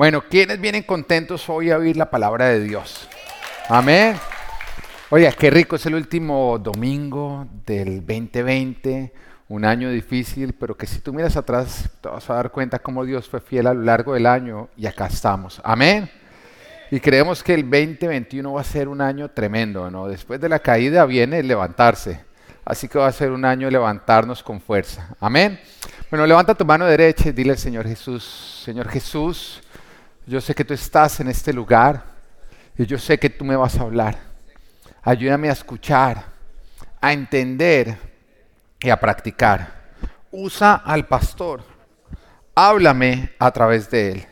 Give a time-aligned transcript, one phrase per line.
[0.00, 3.06] Bueno, ¿quiénes vienen contentos hoy a oír la palabra de Dios?
[3.68, 4.16] Amén.
[5.10, 9.12] Oiga, qué rico es el último domingo del 2020,
[9.48, 13.04] un año difícil, pero que si tú miras atrás te vas a dar cuenta cómo
[13.04, 15.60] Dios fue fiel a lo largo del año y acá estamos.
[15.62, 16.10] Amén.
[16.90, 20.08] Y creemos que el 2021 va a ser un año tremendo, ¿no?
[20.08, 22.24] Después de la caída viene el levantarse.
[22.64, 25.14] Así que va a ser un año levantarnos con fuerza.
[25.20, 25.60] Amén.
[26.10, 29.60] Bueno, levanta tu mano derecha y dile al Señor Jesús, Señor Jesús,
[30.30, 32.04] yo sé que tú estás en este lugar
[32.78, 34.16] y yo sé que tú me vas a hablar.
[35.02, 36.24] Ayúdame a escuchar,
[37.00, 37.98] a entender
[38.80, 39.90] y a practicar.
[40.30, 41.64] Usa al pastor.
[42.54, 44.26] Háblame a través de él.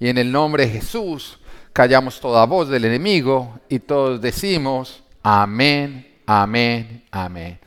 [0.00, 1.38] Y en el nombre de Jesús
[1.74, 7.60] callamos toda voz del enemigo y todos decimos amén, amén, amén.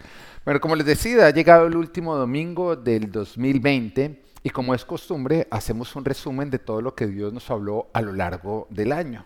[0.43, 5.47] Bueno, como les decía, ha llegado el último domingo del 2020 y como es costumbre,
[5.51, 9.25] hacemos un resumen de todo lo que Dios nos habló a lo largo del año.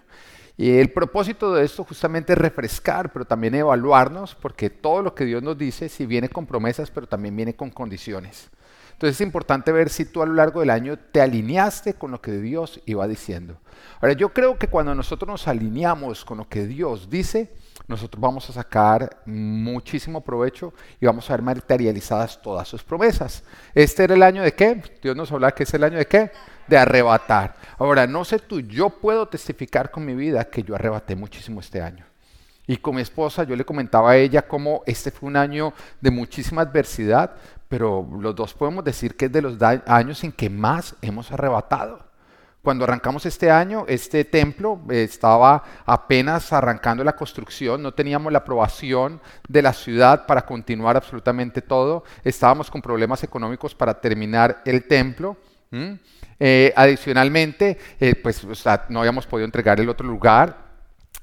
[0.57, 5.25] Y el propósito de esto justamente es refrescar, pero también evaluarnos, porque todo lo que
[5.25, 8.49] Dios nos dice, si viene con promesas, pero también viene con condiciones.
[8.93, 12.21] Entonces es importante ver si tú a lo largo del año te alineaste con lo
[12.21, 13.57] que Dios iba diciendo.
[13.99, 17.51] Ahora, yo creo que cuando nosotros nos alineamos con lo que Dios dice,
[17.87, 23.43] nosotros vamos a sacar muchísimo provecho y vamos a ver materializadas todas sus promesas.
[23.73, 24.81] ¿Este era el año de qué?
[25.01, 26.31] Dios nos habla que es el año de qué?
[26.67, 27.55] De arrebatar.
[27.77, 31.81] Ahora, no sé tú, yo puedo testificar con mi vida que yo arrebaté muchísimo este
[31.81, 32.05] año.
[32.67, 36.11] Y con mi esposa yo le comentaba a ella cómo este fue un año de
[36.11, 37.31] muchísima adversidad,
[37.67, 42.10] pero los dos podemos decir que es de los años en que más hemos arrebatado.
[42.61, 49.19] Cuando arrancamos este año, este templo estaba apenas arrancando la construcción, no teníamos la aprobación
[49.47, 55.37] de la ciudad para continuar absolutamente todo, estábamos con problemas económicos para terminar el templo.
[56.39, 58.45] Eh, adicionalmente, eh, pues
[58.89, 60.70] no habíamos podido entregar el otro lugar,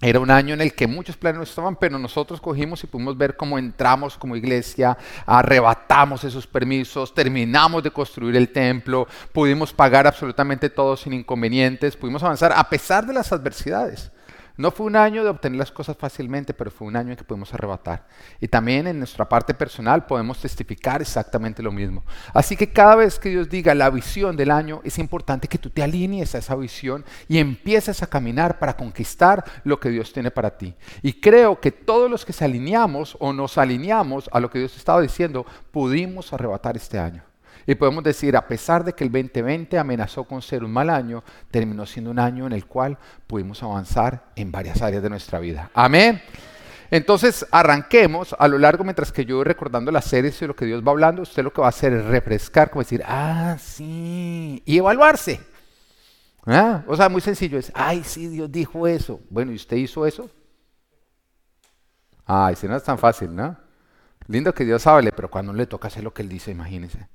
[0.01, 3.19] era un año en el que muchos planes no estaban, pero nosotros cogimos y pudimos
[3.19, 10.07] ver cómo entramos como iglesia, arrebatamos esos permisos, terminamos de construir el templo, pudimos pagar
[10.07, 14.13] absolutamente todo sin inconvenientes, pudimos avanzar a pesar de las adversidades.
[14.59, 17.23] No fue un año de obtener las cosas fácilmente, pero fue un año en que
[17.23, 18.09] pudimos arrebatar.
[18.41, 22.05] Y también en nuestra parte personal podemos testificar exactamente lo mismo.
[22.35, 25.71] Así que cada vez que Dios diga la visión del año, es importante que tú
[25.71, 30.33] te alinees a esa visión y empieces a caminar para conquistar lo que Dios tiene
[30.33, 30.75] para ti.
[31.03, 34.77] Y creo que todos los que se alineamos o nos alineamos a lo que Dios
[34.77, 37.28] estaba diciendo, pudimos arrebatar este año.
[37.69, 41.23] Y podemos decir, a pesar de que el 2020 amenazó con ser un mal año,
[41.51, 42.97] terminó siendo un año en el cual
[43.27, 45.71] pudimos avanzar en varias áreas de nuestra vida.
[45.75, 46.23] Amén.
[46.91, 50.65] Entonces, arranquemos a lo largo, mientras que yo voy recordando las series y lo que
[50.65, 54.63] Dios va hablando, usted lo que va a hacer es refrescar, como decir, ah, sí,
[54.65, 55.39] y evaluarse.
[56.47, 56.83] ¿Ah?
[56.87, 59.21] O sea, muy sencillo, es, ay, sí, Dios dijo eso.
[59.29, 60.31] Bueno, ¿y usted hizo eso?
[62.25, 63.59] Ay, si no es tan fácil, ¿no?
[64.27, 67.09] Lindo que Dios hable, pero cuando le toca hacer lo que Él dice, imagínese.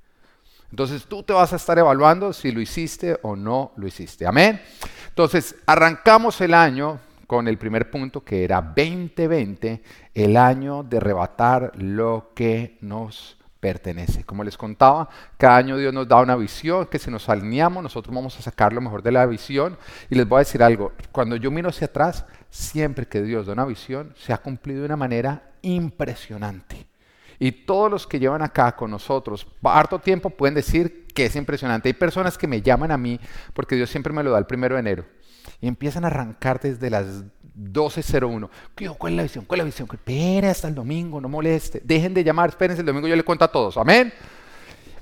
[0.73, 4.25] Entonces tú te vas a estar evaluando si lo hiciste o no lo hiciste.
[4.25, 4.59] Amén.
[5.07, 9.83] Entonces arrancamos el año con el primer punto que era 2020,
[10.15, 14.23] el año de arrebatar lo que nos pertenece.
[14.23, 15.07] Como les contaba,
[15.37, 18.73] cada año Dios nos da una visión que si nos alineamos nosotros vamos a sacar
[18.73, 19.77] lo mejor de la visión.
[20.09, 23.53] Y les voy a decir algo, cuando yo miro hacia atrás, siempre que Dios da
[23.53, 26.92] una visión, se ha cumplido de una manera impresionante.
[27.43, 31.89] Y todos los que llevan acá con nosotros harto tiempo pueden decir que es impresionante.
[31.89, 33.19] Hay personas que me llaman a mí
[33.53, 35.05] porque Dios siempre me lo da el primero de enero.
[35.59, 38.49] Y empiezan a arrancar desde las 12.01.
[38.97, 39.43] ¿Cuál es la visión?
[39.43, 39.89] ¿Cuál es la visión?
[39.91, 41.81] Espera hasta el domingo, no moleste.
[41.83, 43.75] Dejen de llamar, espérense el domingo, yo le cuento a todos.
[43.75, 44.13] Amén.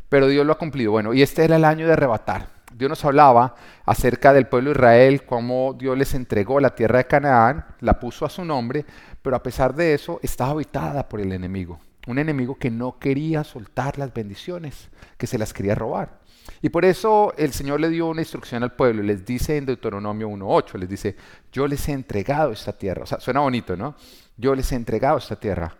[0.09, 0.93] Pero Dios lo ha cumplido.
[0.93, 2.47] Bueno, y este era el año de arrebatar.
[2.73, 3.53] Dios nos hablaba
[3.85, 8.25] acerca del pueblo de Israel, cómo Dios les entregó la tierra de Canaán, la puso
[8.25, 8.83] a su nombre,
[9.21, 11.79] pero a pesar de eso estaba habitada por el enemigo
[12.11, 16.19] un enemigo que no quería soltar las bendiciones, que se las quería robar.
[16.61, 20.29] Y por eso el Señor le dio una instrucción al pueblo, les dice en Deuteronomio
[20.29, 21.15] 1.8, les dice,
[21.51, 23.03] yo les he entregado esta tierra.
[23.03, 23.95] O sea, suena bonito, ¿no?
[24.37, 25.75] Yo les he entregado esta tierra.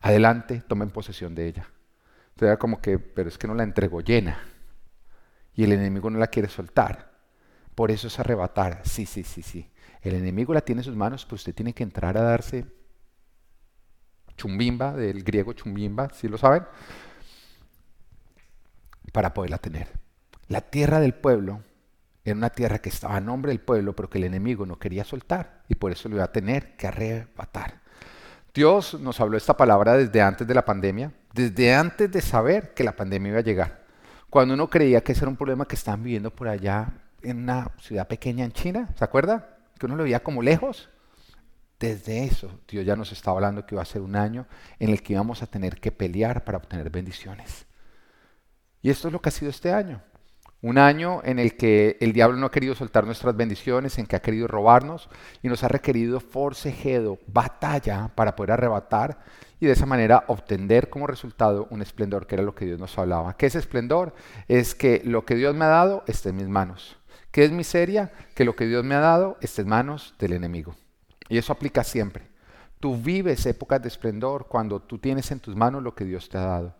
[0.00, 1.68] Adelante, tomen posesión de ella.
[2.30, 4.38] Entonces como que, pero es que no la entregó llena.
[5.54, 7.12] Y el enemigo no la quiere soltar.
[7.74, 8.80] Por eso es arrebatar.
[8.84, 9.70] Sí, sí, sí, sí.
[10.02, 12.66] El enemigo la tiene en sus manos, pues usted tiene que entrar a darse
[14.36, 16.64] chumbimba, del griego chumbimba, si lo saben,
[19.12, 19.88] para poderla tener.
[20.48, 21.62] La tierra del pueblo
[22.24, 25.04] era una tierra que estaba a nombre del pueblo, pero que el enemigo no quería
[25.04, 27.80] soltar y por eso lo iba a tener que arrebatar.
[28.54, 32.84] Dios nos habló esta palabra desde antes de la pandemia, desde antes de saber que
[32.84, 33.84] la pandemia iba a llegar.
[34.30, 36.92] Cuando uno creía que ese era un problema que estaban viviendo por allá
[37.22, 39.58] en una ciudad pequeña en China, ¿se acuerda?
[39.78, 40.88] Que uno lo veía como lejos.
[41.84, 44.46] Desde eso, Dios ya nos estaba hablando que iba a ser un año
[44.78, 47.66] en el que íbamos a tener que pelear para obtener bendiciones.
[48.80, 50.00] Y esto es lo que ha sido este año.
[50.62, 54.16] Un año en el que el diablo no ha querido soltar nuestras bendiciones, en que
[54.16, 55.10] ha querido robarnos
[55.42, 59.18] y nos ha requerido forcejedo, batalla para poder arrebatar
[59.60, 62.96] y de esa manera obtener como resultado un esplendor que era lo que Dios nos
[62.96, 63.36] hablaba.
[63.36, 64.14] ¿Qué es esplendor?
[64.48, 66.96] Es que lo que Dios me ha dado esté en mis manos.
[67.30, 68.10] ¿Qué es miseria?
[68.34, 70.74] Que lo que Dios me ha dado esté en manos del enemigo.
[71.28, 72.28] Y eso aplica siempre.
[72.80, 76.38] Tú vives épocas de esplendor cuando tú tienes en tus manos lo que Dios te
[76.38, 76.74] ha dado.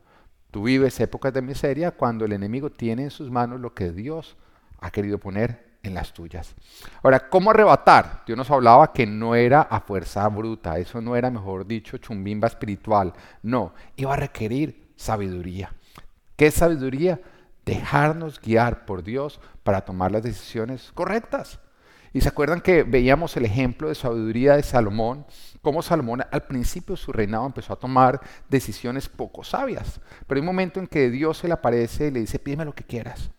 [0.50, 4.36] Tú vives épocas de miseria cuando el enemigo tiene en sus manos lo que Dios
[4.80, 6.54] ha querido poner en las tuyas.
[7.02, 8.22] Ahora, ¿cómo arrebatar?
[8.26, 12.48] Dios nos hablaba que no era a fuerza bruta, eso no era, mejor dicho, chumbimba
[12.48, 13.12] espiritual.
[13.42, 15.72] No, iba a requerir sabiduría.
[16.36, 17.20] ¿Qué sabiduría?
[17.64, 21.60] Dejarnos guiar por Dios para tomar las decisiones correctas.
[22.14, 25.26] Y se acuerdan que veíamos el ejemplo de sabiduría de Salomón,
[25.60, 30.00] cómo Salomón al principio de su reinado empezó a tomar decisiones poco sabias.
[30.24, 32.72] Pero hay un momento en que Dios se le aparece y le dice, pídeme lo
[32.72, 33.32] que quieras.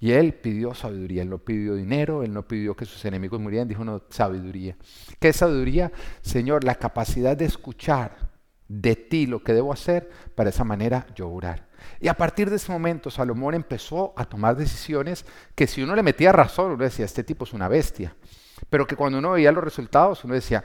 [0.00, 3.68] Y él pidió sabiduría, él no pidió dinero, él no pidió que sus enemigos murieran,
[3.68, 4.74] dijo no, sabiduría.
[5.20, 5.92] ¿Qué es sabiduría?
[6.22, 8.23] Señor, la capacidad de escuchar
[8.68, 11.66] de ti lo que debo hacer para esa manera yo orar.
[12.00, 15.24] Y a partir de ese momento Salomón empezó a tomar decisiones
[15.54, 18.16] que si uno le metía razón, uno decía, este tipo es una bestia.
[18.70, 20.62] Pero que cuando uno veía los resultados, uno decía,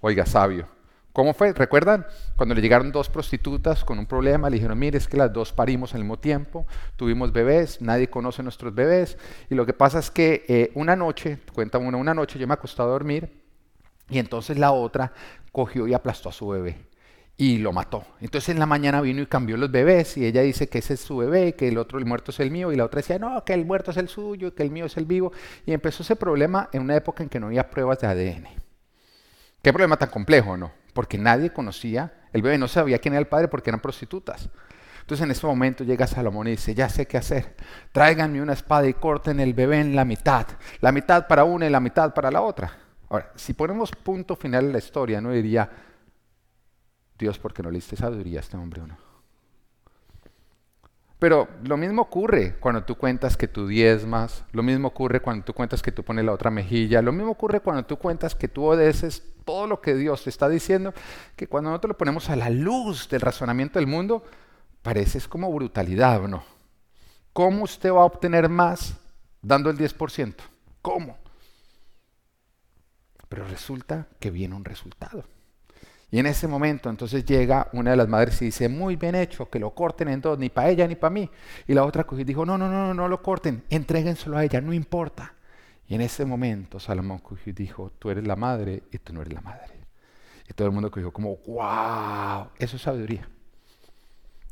[0.00, 0.66] oiga, sabio.
[1.12, 1.52] ¿Cómo fue?
[1.52, 2.06] ¿Recuerdan?
[2.36, 5.52] Cuando le llegaron dos prostitutas con un problema, le dijeron, mire, es que las dos
[5.52, 6.66] parimos al mismo tiempo,
[6.96, 9.18] tuvimos bebés, nadie conoce nuestros bebés.
[9.50, 12.54] Y lo que pasa es que eh, una noche, cuenta uno, una noche yo me
[12.54, 13.42] acosté a dormir
[14.08, 15.12] y entonces la otra
[15.52, 16.91] cogió y aplastó a su bebé
[17.42, 18.04] y lo mató.
[18.20, 21.00] Entonces en la mañana vino y cambió los bebés y ella dice que ese es
[21.00, 23.44] su bebé, que el otro, el muerto es el mío y la otra decía, no,
[23.44, 25.32] que el muerto es el suyo que el mío es el vivo.
[25.66, 28.46] Y empezó ese problema en una época en que no había pruebas de ADN.
[29.60, 30.70] ¿Qué problema tan complejo, no?
[30.94, 34.48] Porque nadie conocía, el bebé no sabía quién era el padre porque eran prostitutas.
[35.00, 37.56] Entonces en ese momento llega Salomón y dice, ya sé qué hacer,
[37.90, 40.46] tráiganme una espada y corten el bebé en la mitad,
[40.80, 42.78] la mitad para una y la mitad para la otra.
[43.08, 45.68] Ahora, si ponemos punto final en la historia, no diría,
[47.18, 49.12] Dios, porque no le diste sabiduría a este hombre o no?
[51.22, 55.54] Pero lo mismo ocurre cuando tú cuentas que tú diezmas, lo mismo ocurre cuando tú
[55.54, 58.64] cuentas que tú pones la otra mejilla, lo mismo ocurre cuando tú cuentas que tú
[58.64, 60.92] obedeces todo lo que Dios te está diciendo,
[61.36, 64.24] que cuando nosotros lo ponemos a la luz del razonamiento del mundo,
[64.82, 66.42] parece como brutalidad, ¿o no?
[67.32, 68.94] ¿Cómo usted va a obtener más
[69.40, 70.34] dando el 10%?
[70.82, 71.18] ¿Cómo?
[73.28, 75.24] Pero resulta que viene un resultado.
[76.12, 79.48] Y en ese momento entonces llega una de las madres y dice, muy bien hecho,
[79.48, 81.28] que lo corten en dos, ni para ella ni para mí.
[81.66, 84.60] Y la otra cogió y dijo, no, no, no, no lo corten, entréguenselo a ella,
[84.60, 85.32] no importa.
[85.88, 89.22] Y en ese momento Salomón cogió y dijo, tú eres la madre y tú no
[89.22, 89.72] eres la madre.
[90.46, 93.26] Y todo el mundo cogió como, wow, eso es sabiduría.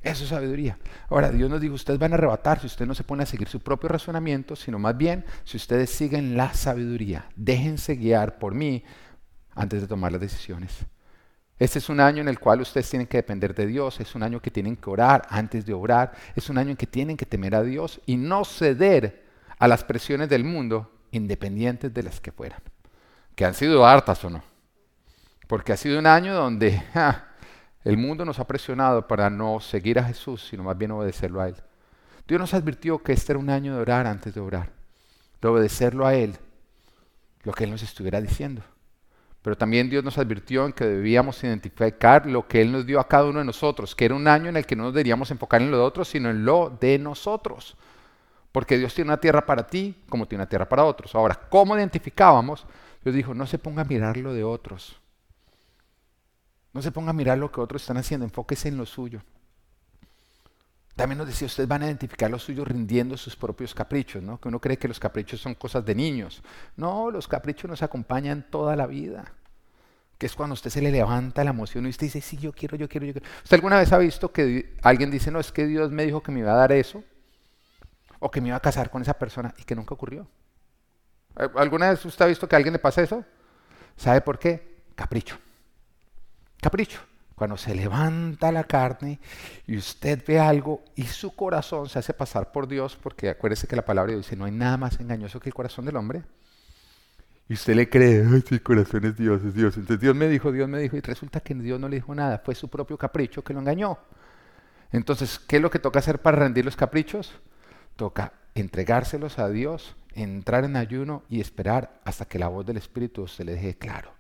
[0.01, 0.79] Eso es sabiduría.
[1.11, 3.49] Ahora, Dios nos dijo, ustedes van a arrebatar si usted no se pone a seguir
[3.49, 7.29] su propio razonamiento, sino más bien si ustedes siguen la sabiduría.
[7.37, 8.83] Déjense guiar por mí
[9.55, 10.87] antes de tomar las decisiones.
[11.61, 14.23] Este es un año en el cual ustedes tienen que depender de Dios, es un
[14.23, 17.27] año que tienen que orar antes de obrar, es un año en que tienen que
[17.27, 19.27] temer a Dios y no ceder
[19.59, 22.63] a las presiones del mundo, independientes de las que fueran.
[23.35, 24.43] Que han sido hartas o no.
[25.49, 26.83] Porque ha sido un año donde
[27.85, 31.49] el mundo nos ha presionado para no seguir a Jesús, sino más bien obedecerlo a
[31.49, 31.57] Él.
[32.27, 34.71] Dios nos advirtió que este era un año de orar antes de orar,
[35.43, 36.39] de obedecerlo a Él,
[37.43, 38.63] lo que Él nos estuviera diciendo.
[39.43, 43.09] Pero también Dios nos advirtió en que debíamos identificar lo que Él nos dio a
[43.09, 45.63] cada uno de nosotros, que era un año en el que no nos deberíamos enfocar
[45.63, 47.77] en lo de otros, sino en lo de nosotros.
[48.53, 51.15] Porque Dios tiene una tierra para ti como tiene una tierra para otros.
[51.15, 52.67] Ahora, ¿cómo identificábamos?
[53.03, 55.01] Dios dijo, no se ponga a mirar lo de otros.
[56.73, 59.23] No se ponga a mirar lo que otros están haciendo, enfóquese en lo suyo.
[61.01, 64.39] También nos decía, ustedes van a identificar lo suyo rindiendo sus propios caprichos, ¿no?
[64.39, 66.43] Que uno cree que los caprichos son cosas de niños.
[66.77, 69.33] No, los caprichos nos acompañan toda la vida.
[70.19, 72.77] Que es cuando usted se le levanta la emoción y usted dice, sí, yo quiero,
[72.77, 73.27] yo quiero, yo quiero.
[73.43, 76.33] ¿Usted alguna vez ha visto que alguien dice, no, es que Dios me dijo que
[76.33, 77.03] me iba a dar eso?
[78.19, 80.29] O que me iba a casar con esa persona y que nunca ocurrió.
[81.57, 83.25] ¿Alguna vez usted ha visto que a alguien le pasa eso?
[83.97, 84.83] ¿Sabe por qué?
[84.95, 85.39] Capricho.
[86.61, 87.01] Capricho
[87.41, 89.19] cuando se levanta la carne
[89.67, 93.77] y usted ve algo y su corazón se hace pasar por Dios, porque acuérdese que
[93.77, 96.23] la palabra dice, no hay nada más engañoso que el corazón del hombre.
[97.49, 99.75] Y usted le cree, ay, el corazón es Dios, es Dios.
[99.79, 102.43] Entonces Dios me dijo, Dios me dijo, y resulta que Dios no le dijo nada,
[102.45, 103.99] fue su propio capricho que lo engañó.
[104.93, 107.33] Entonces, ¿qué es lo que toca hacer para rendir los caprichos?
[107.97, 113.27] Toca entregárselos a Dios, entrar en ayuno y esperar hasta que la voz del Espíritu
[113.29, 114.20] se le deje claro.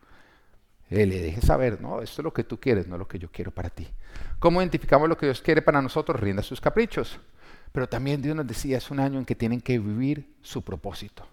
[0.91, 3.31] Él le deje saber, no, esto es lo que tú quieres, no lo que yo
[3.31, 3.87] quiero para ti.
[4.41, 6.21] ¿Cómo identificamos lo que Dios quiere para nosotros?
[6.21, 7.21] Rinda sus caprichos.
[7.73, 11.25] Pero también Dios nos decía, es un año en que tienen que vivir su propósito.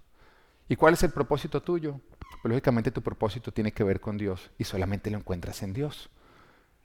[0.70, 2.00] ¿Y cuál es el propósito tuyo?
[2.42, 6.10] Pues, lógicamente tu propósito tiene que ver con Dios y solamente lo encuentras en Dios.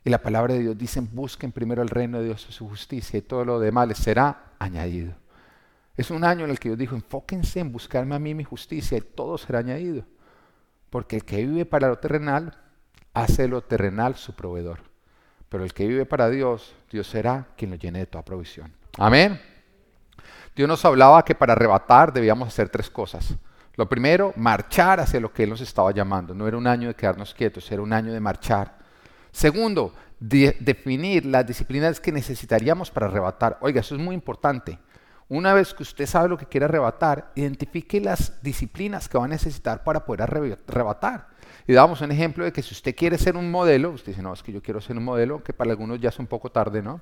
[0.05, 3.19] Y la palabra de Dios dice, busquen primero el reino de Dios y su justicia
[3.19, 5.15] y todo lo demás será añadido.
[5.97, 8.97] Es un año en el que Dios dijo, enfóquense en buscarme a mí mi justicia
[8.97, 10.05] y todo será añadido.
[10.93, 12.55] Porque el que vive para lo terrenal,
[13.15, 14.81] hace lo terrenal su proveedor.
[15.49, 18.71] Pero el que vive para Dios, Dios será quien lo llene de toda provisión.
[18.99, 19.41] Amén.
[20.55, 23.35] Dios nos hablaba que para arrebatar debíamos hacer tres cosas.
[23.77, 26.35] Lo primero, marchar hacia lo que Él nos estaba llamando.
[26.35, 28.77] No era un año de quedarnos quietos, era un año de marchar.
[29.31, 33.57] Segundo, definir las disciplinas que necesitaríamos para arrebatar.
[33.63, 34.79] Oiga, eso es muy importante.
[35.33, 39.29] Una vez que usted sabe lo que quiere arrebatar, identifique las disciplinas que va a
[39.29, 41.29] necesitar para poder arrebatar.
[41.67, 44.35] Y damos un ejemplo de que si usted quiere ser un modelo, usted dice, no,
[44.35, 46.83] es que yo quiero ser un modelo, que para algunos ya es un poco tarde,
[46.83, 47.01] ¿no?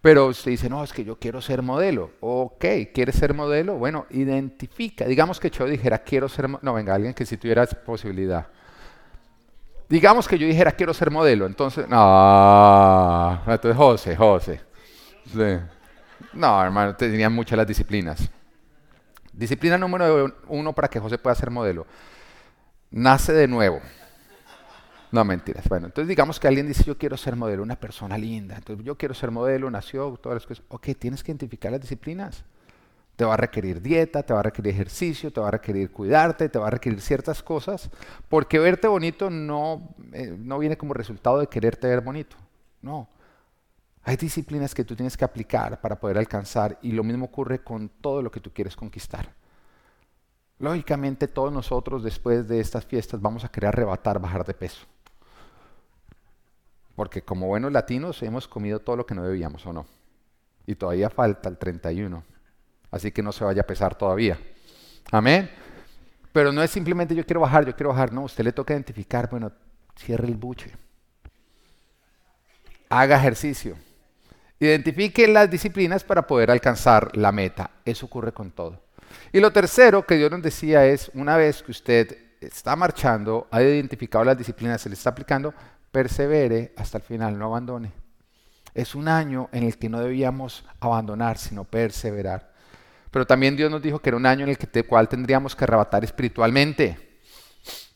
[0.00, 2.12] Pero usted dice, no, es que yo quiero ser modelo.
[2.20, 2.64] Ok,
[2.94, 3.74] ¿quiere ser modelo?
[3.74, 5.04] Bueno, identifica.
[5.04, 6.64] Digamos que yo dijera, quiero ser modelo.
[6.64, 8.46] No, venga, alguien que si tuviera posibilidad.
[9.88, 11.44] Digamos que yo dijera, quiero ser modelo.
[11.44, 14.60] Entonces, no, entonces José, José.
[16.32, 18.30] No, hermano, tenían muchas las disciplinas.
[19.32, 21.86] Disciplina número uno para que José pueda ser modelo.
[22.90, 23.80] Nace de nuevo.
[25.12, 25.68] No, mentiras.
[25.68, 28.56] Bueno, entonces digamos que alguien dice, yo quiero ser modelo, una persona linda.
[28.56, 30.64] Entonces yo quiero ser modelo, nació, todas las cosas.
[30.68, 32.44] Ok, tienes que identificar las disciplinas.
[33.16, 36.48] Te va a requerir dieta, te va a requerir ejercicio, te va a requerir cuidarte,
[36.48, 37.90] te va a requerir ciertas cosas,
[38.28, 42.36] porque verte bonito no, eh, no viene como resultado de quererte ver bonito.
[42.82, 43.08] No.
[44.06, 47.88] Hay disciplinas que tú tienes que aplicar para poder alcanzar y lo mismo ocurre con
[47.88, 49.34] todo lo que tú quieres conquistar.
[50.60, 54.86] Lógicamente todos nosotros después de estas fiestas vamos a querer arrebatar, bajar de peso.
[56.94, 59.86] Porque como buenos latinos hemos comido todo lo que no debíamos, ¿o no?
[60.68, 62.22] Y todavía falta el 31.
[62.92, 64.38] Así que no se vaya a pesar todavía.
[65.10, 65.50] Amén.
[66.32, 68.12] Pero no es simplemente yo quiero bajar, yo quiero bajar.
[68.12, 69.50] No, usted le toca identificar, bueno,
[69.96, 70.70] cierre el buche.
[72.88, 73.76] Haga ejercicio.
[74.58, 77.70] Identifique las disciplinas para poder alcanzar la meta.
[77.84, 78.80] Eso ocurre con todo.
[79.32, 83.62] Y lo tercero que Dios nos decía es, una vez que usted está marchando, ha
[83.62, 85.52] identificado las disciplinas, se le está aplicando,
[85.90, 87.92] persevere hasta el final, no abandone.
[88.74, 92.52] Es un año en el que no debíamos abandonar, sino perseverar.
[93.10, 95.64] Pero también Dios nos dijo que era un año en el que, cual tendríamos que
[95.64, 97.20] arrebatar espiritualmente.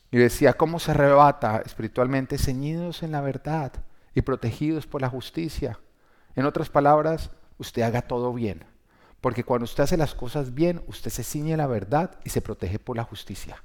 [0.09, 2.37] Y decía, ¿cómo se arrebata espiritualmente?
[2.37, 3.71] Ceñidos en la verdad
[4.13, 5.79] y protegidos por la justicia.
[6.35, 8.63] En otras palabras, usted haga todo bien.
[9.21, 12.79] Porque cuando usted hace las cosas bien, usted se ciñe la verdad y se protege
[12.79, 13.61] por la justicia.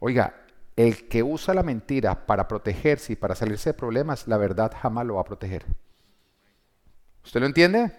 [0.00, 0.34] Oiga,
[0.76, 5.06] el que usa la mentira para protegerse y para salirse de problemas, la verdad jamás
[5.06, 5.64] lo va a proteger.
[7.24, 7.92] ¿Usted lo entiende?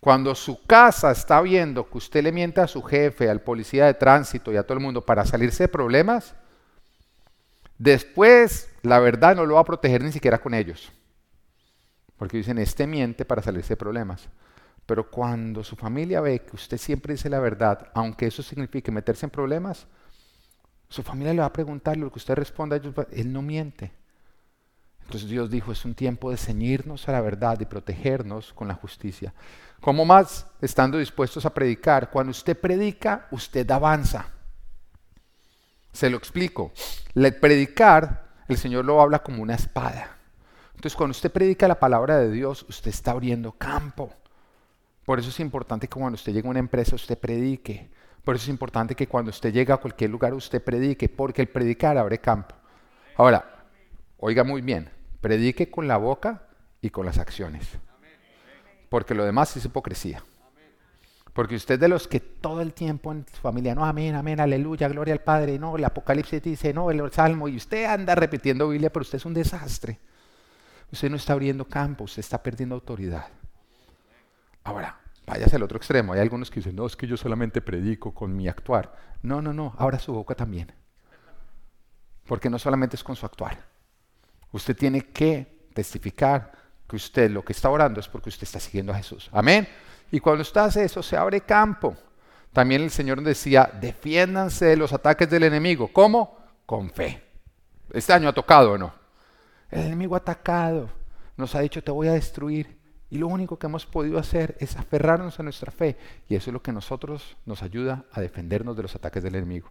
[0.00, 3.94] Cuando su casa está viendo que usted le miente a su jefe, al policía de
[3.94, 6.34] tránsito y a todo el mundo para salirse de problemas,
[7.78, 10.90] después la verdad no lo va a proteger ni siquiera con ellos.
[12.22, 14.28] Porque dicen, este miente para salirse de problemas.
[14.86, 19.26] Pero cuando su familia ve que usted siempre dice la verdad, aunque eso signifique meterse
[19.26, 19.88] en problemas,
[20.88, 23.90] su familia le va a preguntar lo que usted responda él no miente.
[25.00, 28.74] Entonces Dios dijo, es un tiempo de ceñirnos a la verdad y protegernos con la
[28.74, 29.34] justicia.
[29.80, 32.08] ¿Cómo más estando dispuestos a predicar?
[32.08, 34.28] Cuando usted predica, usted avanza.
[35.92, 36.70] Se lo explico.
[37.16, 40.21] El predicar, el Señor lo habla como una espada.
[40.74, 44.12] Entonces, cuando usted predica la palabra de Dios, usted está abriendo campo.
[45.04, 47.90] Por eso es importante que cuando usted llegue a una empresa, usted predique.
[48.24, 51.48] Por eso es importante que cuando usted llega a cualquier lugar usted predique, porque el
[51.48, 52.54] predicar abre campo.
[53.16, 53.64] Ahora,
[54.18, 56.46] oiga muy bien, predique con la boca
[56.80, 57.68] y con las acciones.
[58.88, 60.22] Porque lo demás es hipocresía.
[61.32, 64.88] Porque usted de los que todo el tiempo en su familia, no, amén, amén, aleluya,
[64.88, 68.92] gloria al Padre, no, el Apocalipsis dice, no, el Salmo, y usted anda repitiendo Biblia,
[68.92, 69.98] pero usted es un desastre.
[70.92, 73.26] Usted no está abriendo campo, usted está perdiendo autoridad.
[74.62, 76.12] Ahora, Váyase al otro extremo.
[76.12, 78.92] Hay algunos que dicen, no, es que yo solamente predico con mi actuar.
[79.22, 80.72] No, no, no, abra su boca también.
[82.26, 83.58] Porque no solamente es con su actuar.
[84.50, 86.52] Usted tiene que testificar
[86.88, 89.30] que usted lo que está orando es porque usted está siguiendo a Jesús.
[89.32, 89.66] Amén.
[90.10, 91.96] Y cuando usted hace eso, se abre campo.
[92.52, 95.88] También el Señor decía, defiéndanse de los ataques del enemigo.
[95.92, 96.36] ¿Cómo?
[96.66, 97.22] Con fe.
[97.92, 99.01] Este año ha tocado o no.
[99.72, 100.90] El enemigo ha atacado.
[101.36, 102.78] Nos ha dicho, te voy a destruir
[103.10, 105.96] Y lo único que hemos podido hacer es aferrarnos a nuestra fe.
[106.28, 109.70] Y eso es lo que nosotros nos ayuda a defendernos de los ataques del enemigo.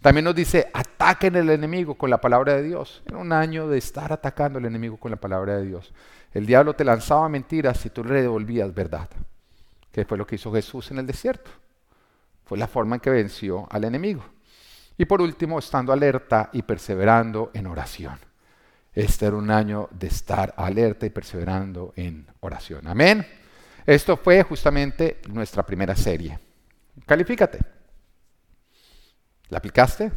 [0.00, 3.02] También nos dice, ataquen al enemigo con la palabra de Dios.
[3.06, 5.92] Era un año de estar atacando al enemigo con la palabra de Dios.
[6.32, 9.08] El diablo te lanzaba mentiras y tú le devolvías verdad.
[9.92, 11.50] Que fue lo que hizo Jesús en el desierto.
[12.44, 14.24] Fue la forma en que venció al enemigo.
[14.96, 18.27] Y por último, estando alerta y perseverando en oración.
[18.98, 22.84] Este era un año de estar alerta y perseverando en oración.
[22.88, 23.24] Amén.
[23.86, 26.36] Esto fue justamente nuestra primera serie.
[27.06, 27.60] Califícate.
[29.50, 30.10] ¿La aplicaste?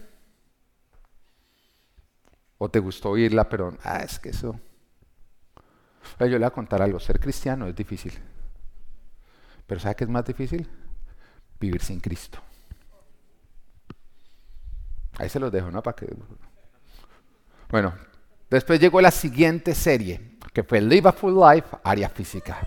[2.58, 4.60] ¿O te gustó oírla, pero, ah, es que eso...
[6.20, 8.14] Yo le voy a contar algo, ser cristiano es difícil.
[9.68, 10.68] Pero ¿sabe qué es más difícil?
[11.60, 12.40] Vivir sin Cristo.
[15.20, 15.84] Ahí se los dejo, ¿no?
[15.84, 16.08] Para que...
[17.70, 17.94] Bueno,
[18.58, 22.60] después llegó la siguiente serie, que fue Live a Full Life, área física.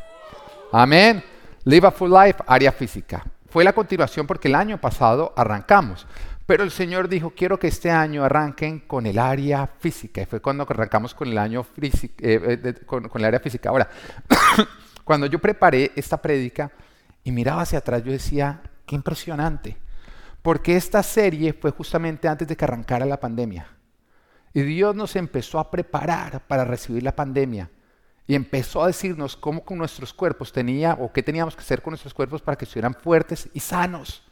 [0.72, 1.22] Amén.
[1.64, 3.24] Live a Full Life, área física.
[3.48, 6.06] Fue la continuación porque el año pasado arrancamos.
[6.46, 10.20] Pero el Señor dijo, quiero que este año arranquen con el área física.
[10.20, 13.70] Y fue cuando arrancamos con el año eh, eh, con, el área física.
[13.70, 13.88] Ahora,
[15.04, 16.70] cuando yo preparé esta prédica
[17.22, 19.76] y miraba hacia atrás, yo decía, qué impresionante.
[20.42, 23.66] Porque esta serie fue justamente antes de que arrancara la pandemia.
[24.54, 27.68] Y Dios nos empezó a preparar para recibir la pandemia.
[28.26, 31.90] Y empezó a decirnos cómo con nuestros cuerpos tenía o qué teníamos que hacer con
[31.90, 34.22] nuestros cuerpos para que estuvieran fuertes y sanos.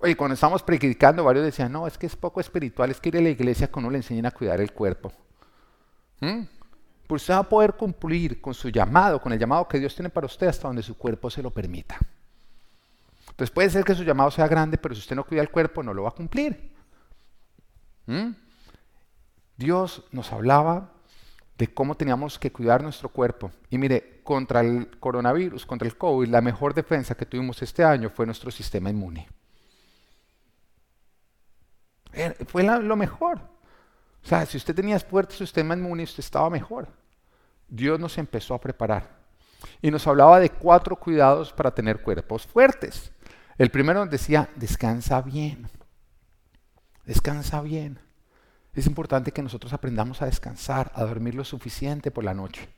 [0.00, 3.18] Oye, cuando estábamos predicando, varios decían, no, es que es poco espiritual, es que ir
[3.18, 5.12] a la iglesia con uno le enseñan a cuidar el cuerpo.
[6.20, 6.42] ¿Mm?
[7.06, 10.08] Pues usted va a poder cumplir con su llamado, con el llamado que Dios tiene
[10.08, 11.98] para usted hasta donde su cuerpo se lo permita.
[13.30, 15.82] Entonces puede ser que su llamado sea grande, pero si usted no cuida el cuerpo,
[15.82, 16.72] no lo va a cumplir.
[18.06, 18.43] ¿Mm?
[19.56, 20.90] Dios nos hablaba
[21.56, 23.50] de cómo teníamos que cuidar nuestro cuerpo.
[23.70, 28.10] Y mire, contra el coronavirus, contra el COVID, la mejor defensa que tuvimos este año
[28.10, 29.28] fue nuestro sistema inmune.
[32.46, 33.38] Fue lo mejor.
[34.22, 36.88] O sea, si usted tenía fuerte su sistema inmune, usted estaba mejor.
[37.68, 39.24] Dios nos empezó a preparar.
[39.82, 43.12] Y nos hablaba de cuatro cuidados para tener cuerpos fuertes.
[43.58, 45.68] El primero nos decía, descansa bien.
[47.04, 47.98] Descansa bien.
[48.74, 52.68] Es importante que nosotros aprendamos a descansar, a dormir lo suficiente por la noche,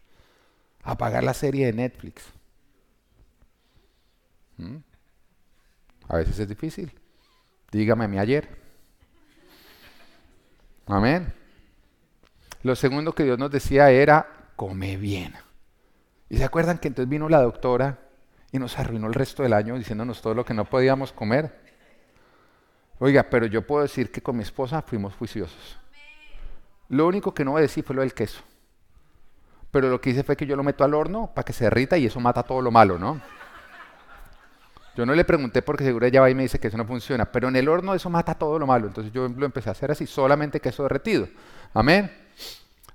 [0.82, 2.24] a apagar la serie de Netflix.
[4.59, 4.76] ¿Mm?
[6.09, 6.92] A veces es difícil.
[7.72, 8.48] Dígame a mí ayer.
[10.87, 11.32] Amén.
[12.62, 15.35] Lo segundo que Dios nos decía era, come bien.
[16.28, 17.98] ¿Y se acuerdan que entonces vino la doctora
[18.52, 21.59] y nos arruinó el resto del año diciéndonos todo lo que no podíamos comer?
[22.98, 25.78] Oiga, pero yo puedo decir que con mi esposa fuimos juiciosos.
[26.88, 28.42] Lo único que no decir fue lo del queso.
[29.70, 31.99] Pero lo que hice fue que yo lo meto al horno para que se derrita
[31.99, 33.20] y eso mata todo lo malo, ¿no?
[34.96, 37.31] Yo no le pregunté porque seguro ella va y me dice que eso no funciona,
[37.31, 38.87] pero en el horno eso mata todo lo malo.
[38.87, 41.29] Entonces yo lo empecé a hacer así, solamente queso derretido.
[41.75, 42.11] Amén.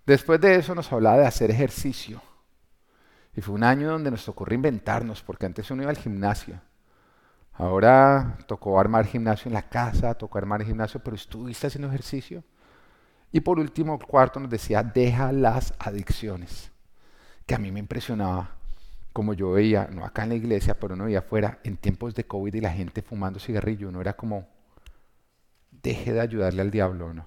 [0.05, 2.21] Después de eso nos hablaba de hacer ejercicio.
[3.35, 6.59] Y fue un año donde nos tocó reinventarnos, porque antes uno iba al gimnasio.
[7.53, 12.43] Ahora tocó armar gimnasio en la casa, tocó armar gimnasio, pero estuviste haciendo ejercicio.
[13.31, 16.71] Y por último, cuarto nos decía, deja las adicciones,
[17.45, 18.51] que a mí me impresionaba
[19.13, 22.23] como yo veía, no acá en la iglesia, pero no veía afuera, en tiempos de
[22.23, 24.47] COVID y la gente fumando cigarrillo, no era como,
[25.69, 27.25] deje de ayudarle al diablo, ¿no?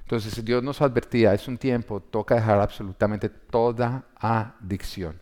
[0.00, 5.20] Entonces Dios nos advertía, es un tiempo, toca dejar absolutamente toda adicción.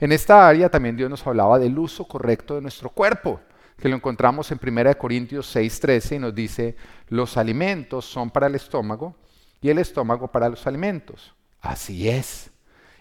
[0.00, 3.40] En esta área también Dios nos hablaba del uso correcto de nuestro cuerpo,
[3.78, 6.76] que lo encontramos en 1 Corintios 6:13 y nos dice,
[7.08, 9.16] los alimentos son para el estómago
[9.60, 11.34] y el estómago para los alimentos.
[11.60, 12.50] Así es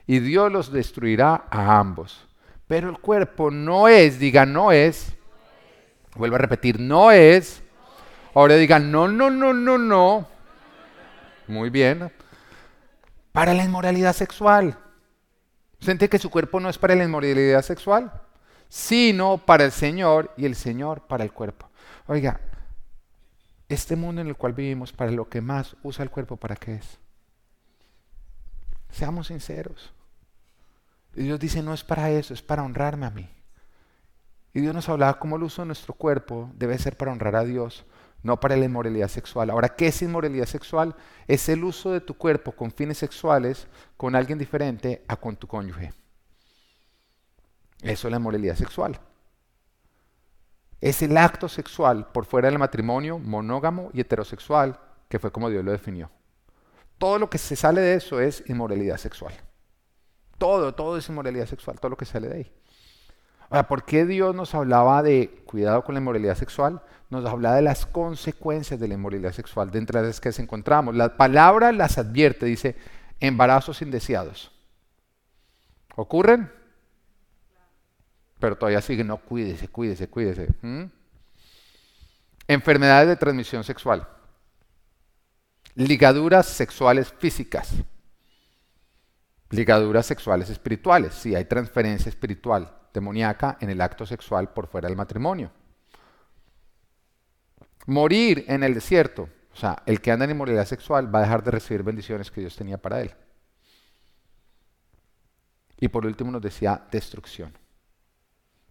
[0.07, 2.27] y Dios los destruirá a ambos.
[2.67, 5.13] Pero el cuerpo no es, diga no es,
[6.15, 7.61] vuelvo a repetir, no es.
[8.33, 10.27] Ahora digan no, no, no, no, no.
[11.47, 12.11] Muy bien.
[13.31, 14.77] Para la inmoralidad sexual.
[15.79, 18.11] ¿Siente que su cuerpo no es para la inmoralidad sexual?
[18.69, 21.69] Sino para el Señor y el Señor para el cuerpo.
[22.07, 22.39] Oiga,
[23.69, 26.75] este mundo en el cual vivimos, para lo que más usa el cuerpo, ¿para qué
[26.75, 26.99] es?
[28.91, 29.93] Seamos sinceros.
[31.15, 33.29] Y Dios dice, no es para eso, es para honrarme a mí.
[34.53, 37.43] Y Dios nos hablaba cómo el uso de nuestro cuerpo debe ser para honrar a
[37.43, 37.85] Dios,
[38.23, 39.49] no para la inmoralidad sexual.
[39.49, 40.95] Ahora, ¿qué es inmoralidad sexual?
[41.27, 45.47] Es el uso de tu cuerpo con fines sexuales con alguien diferente a con tu
[45.47, 45.91] cónyuge.
[47.85, 48.99] Eso es la inmoralidad sexual.
[50.81, 55.63] Es el acto sexual por fuera del matrimonio monógamo y heterosexual, que fue como Dios
[55.63, 56.09] lo definió.
[56.97, 59.33] Todo lo que se sale de eso es inmoralidad sexual.
[60.37, 62.51] Todo, todo es inmoralidad sexual, todo lo que sale de ahí.
[63.49, 66.81] Ahora, ¿por qué Dios nos hablaba de cuidado con la inmoralidad sexual?
[67.11, 70.95] Nos hablaba de las consecuencias de la inmoralidad sexual, de entre las que se encontramos.
[70.95, 72.75] La palabra las advierte, dice,
[73.19, 74.51] embarazos indeseados.
[75.95, 76.51] ¿Ocurren?
[78.45, 80.47] Pero todavía sigue, no, cuídese, cuídese, cuídese.
[82.47, 84.07] Enfermedades de transmisión sexual.
[85.73, 87.73] Ligaduras sexuales físicas.
[89.49, 91.15] Ligaduras sexuales espirituales.
[91.15, 95.49] Si sí, hay transferencia espiritual demoníaca en el acto sexual por fuera del matrimonio.
[97.87, 99.27] Morir en el desierto.
[99.53, 102.41] O sea, el que anda en inmoralidad sexual va a dejar de recibir bendiciones que
[102.41, 103.11] Dios tenía para él.
[105.79, 107.64] Y por último nos decía destrucción.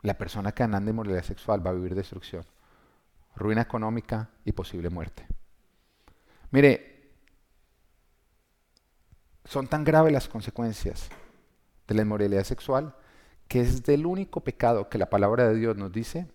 [0.04, 2.44] La persona que anda en inmoralidad sexual va a vivir destrucción,
[3.36, 5.26] ruina económica y posible muerte.
[6.50, 7.14] Mire,
[9.46, 11.08] son tan graves las consecuencias
[11.88, 12.94] de la inmoralidad sexual
[13.48, 16.26] que es del único pecado que la palabra de Dios nos dice,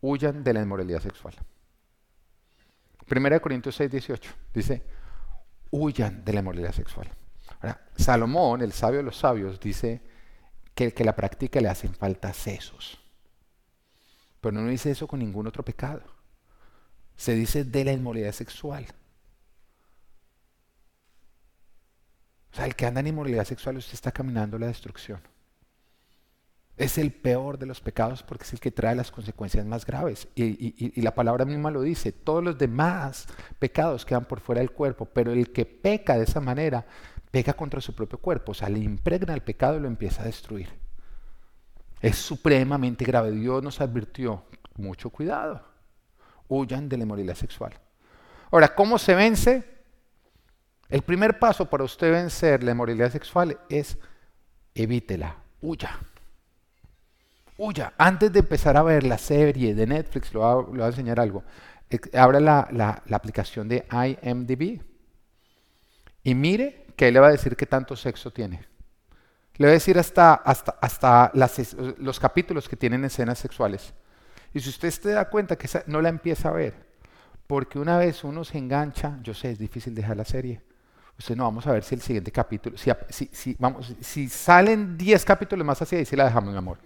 [0.00, 1.34] huyan de la inmoralidad sexual.
[3.08, 4.84] Primera de Corintios 6, 18 dice,
[5.72, 7.08] huyan de la inmoralidad sexual.
[7.96, 10.00] Salomón, el sabio de los sabios, dice
[10.78, 13.00] que el que la practica le hacen falta sesos.
[14.40, 16.02] Pero no dice eso con ningún otro pecado.
[17.16, 18.86] Se dice de la inmoralidad sexual.
[22.52, 25.20] O sea, el que anda en inmoralidad sexual, usted está caminando la destrucción.
[26.76, 30.28] Es el peor de los pecados porque es el que trae las consecuencias más graves.
[30.36, 33.26] Y, la palabra misma lo dice, todos los demás
[33.58, 36.86] pecados quedan por fuera del cuerpo, pero el que peca de esa manera,
[37.38, 40.24] peca contra su propio cuerpo, o sea, le impregna el pecado y lo empieza a
[40.24, 40.68] destruir.
[42.00, 43.30] Es supremamente grave.
[43.30, 44.42] Dios nos advirtió,
[44.76, 45.62] mucho cuidado,
[46.48, 47.78] huyan de la inmoralidad sexual.
[48.50, 49.64] Ahora, ¿cómo se vence?
[50.88, 53.96] El primer paso para usted vencer la inmoralidad sexual es
[54.74, 55.96] evítela, huya
[57.58, 57.92] huya.
[57.98, 61.44] Antes de empezar a ver la serie de Netflix, lo voy a, enseñar algo.
[62.14, 64.80] Abra la, aplicación de IMDb
[66.22, 68.60] y mire que le va a decir qué tanto sexo tiene.
[69.54, 71.30] Le va a decir hasta, hasta, hasta
[71.98, 73.94] los capítulos que tienen escenas sexuales.
[74.52, 76.74] Y si usted se da cuenta que no la empieza a ver,
[77.46, 80.60] porque una vez uno se engancha, yo sé, es difícil dejar la serie.
[81.16, 82.90] Usted no, vamos a ver si el siguiente capítulo, si,
[83.30, 86.78] si, vamos, si salen 10 capítulos más hacia ahí, si la dejamos, mi amor.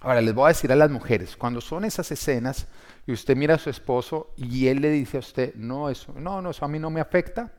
[0.00, 2.66] Ahora les voy a decir a las mujeres, cuando son esas escenas
[3.06, 6.42] y usted mira a su esposo y él le dice a usted, no, eso, no,
[6.42, 7.52] no, eso a mí no me afecta,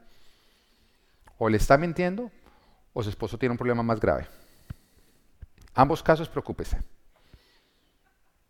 [1.37, 2.31] o le está mintiendo,
[2.93, 4.27] o su esposo tiene un problema más grave.
[5.73, 6.81] Ambos casos, preocúpese.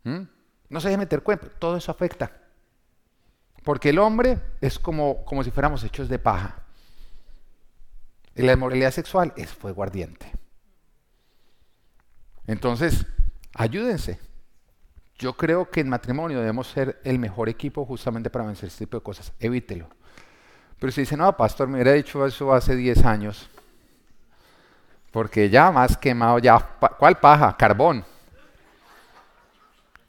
[0.04, 0.22] ¿Mm?
[0.70, 2.32] No se deje meter cuenta, todo eso afecta.
[3.62, 6.62] Porque el hombre es como, como si fuéramos hechos de paja.
[8.34, 10.32] Y la inmoralidad sexual es fuego ardiente.
[12.46, 13.04] Entonces,
[13.52, 14.20] ayúdense.
[15.18, 18.96] Yo creo que en matrimonio debemos ser el mejor equipo justamente para vencer este tipo
[18.96, 19.32] de cosas.
[19.40, 19.90] Evítelo.
[20.78, 23.48] Pero si dice, no, pastor, me hubiera dicho eso hace 10 años.
[25.10, 26.58] Porque ya más quemado, ya,
[26.98, 27.56] ¿cuál paja?
[27.56, 28.04] Carbón.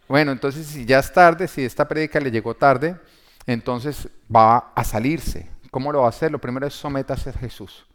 [0.08, 3.00] Bueno, entonces si ya es tarde, si esta prédica le llegó tarde,
[3.46, 5.50] entonces va a salirse.
[5.72, 6.32] ¿Cómo lo va a hacer?
[6.32, 7.86] Lo primero es sométase a Jesús.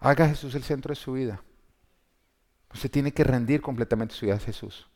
[0.00, 1.42] Haga Jesús el centro de su vida.
[2.72, 4.86] Usted tiene que rendir completamente su vida a Jesús.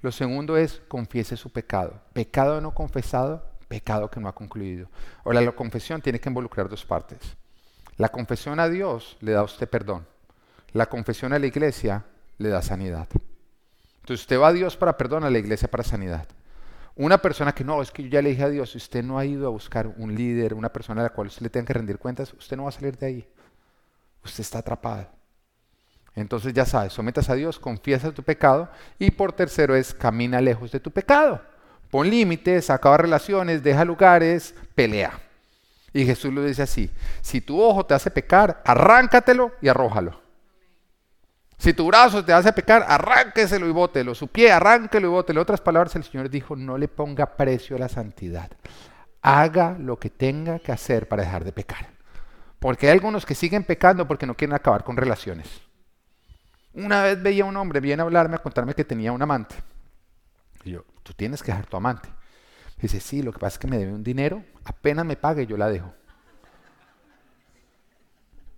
[0.00, 2.00] Lo segundo es confiese su pecado.
[2.12, 4.88] Pecado no confesado, pecado que no ha concluido.
[5.24, 7.36] Ahora, la confesión tiene que involucrar dos partes.
[7.96, 10.06] La confesión a Dios le da a usted perdón.
[10.72, 12.04] La confesión a la iglesia
[12.38, 13.08] le da sanidad.
[14.00, 16.26] Entonces usted va a Dios para perdón, a la iglesia para sanidad.
[16.94, 19.18] Una persona que no, es que yo ya le dije a Dios, si usted no
[19.18, 21.74] ha ido a buscar un líder, una persona a la cual usted le tenga que
[21.74, 23.28] rendir cuentas, usted no va a salir de ahí.
[24.24, 25.06] Usted está atrapado.
[26.14, 30.72] Entonces ya sabes, sometas a Dios, confiesa tu pecado y por tercero es camina lejos
[30.72, 31.40] de tu pecado.
[31.90, 35.18] Pon límites, acaba relaciones, deja lugares, pelea.
[35.92, 36.90] Y Jesús lo dice así,
[37.22, 40.20] si tu ojo te hace pecar, arráncatelo y arrójalo.
[41.58, 44.14] Si tu brazo te hace pecar, arránqueselo y bótelo.
[44.14, 45.42] Su pie, arránquelo y bótelo.
[45.42, 48.48] Otras palabras, el Señor dijo, no le ponga precio a la santidad.
[49.22, 51.88] Haga lo que tenga que hacer para dejar de pecar.
[52.60, 55.48] Porque hay algunos que siguen pecando porque no quieren acabar con relaciones.
[56.74, 59.56] Una vez veía a un hombre, viene a hablarme, a contarme que tenía un amante.
[60.62, 62.10] Y yo, tú tienes que dejar tu amante.
[62.82, 65.56] dice, sí, lo que pasa es que me debe un dinero, apenas me pague, yo
[65.56, 65.90] la dejo.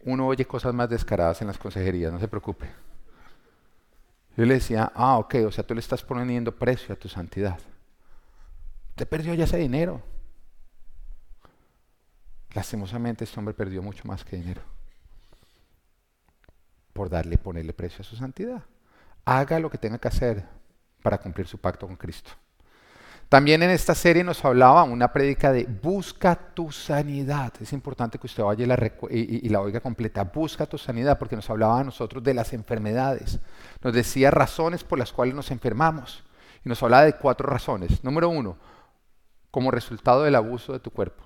[0.02, 2.68] Uno oye cosas más descaradas en las consejerías, no se preocupe.
[4.36, 7.58] Yo le decía, ah, ok, o sea, tú le estás poniendo precio a tu santidad.
[8.96, 10.02] Te perdió ya ese dinero.
[12.52, 14.62] Lastimosamente este hombre perdió mucho más que dinero.
[16.92, 18.64] por darle, ponerle precio a su santidad.
[19.24, 20.59] Haga lo que tenga que hacer
[21.02, 22.30] para cumplir su pacto con Cristo.
[23.30, 27.52] También en esta serie nos hablaba una prédica de busca tu sanidad.
[27.60, 30.24] Es importante que usted vaya y la, y la, oiga completa.
[30.24, 33.38] Busca tu sanidad porque nos hablaba a nosotros de las enfermedades.
[33.82, 36.24] Nos decía razones por las cuales nos enfermamos.
[36.64, 38.02] Y nos hablaba de cuatro razones.
[38.02, 38.58] Número uno,
[39.52, 41.22] como resultado del abuso de tu cuerpo.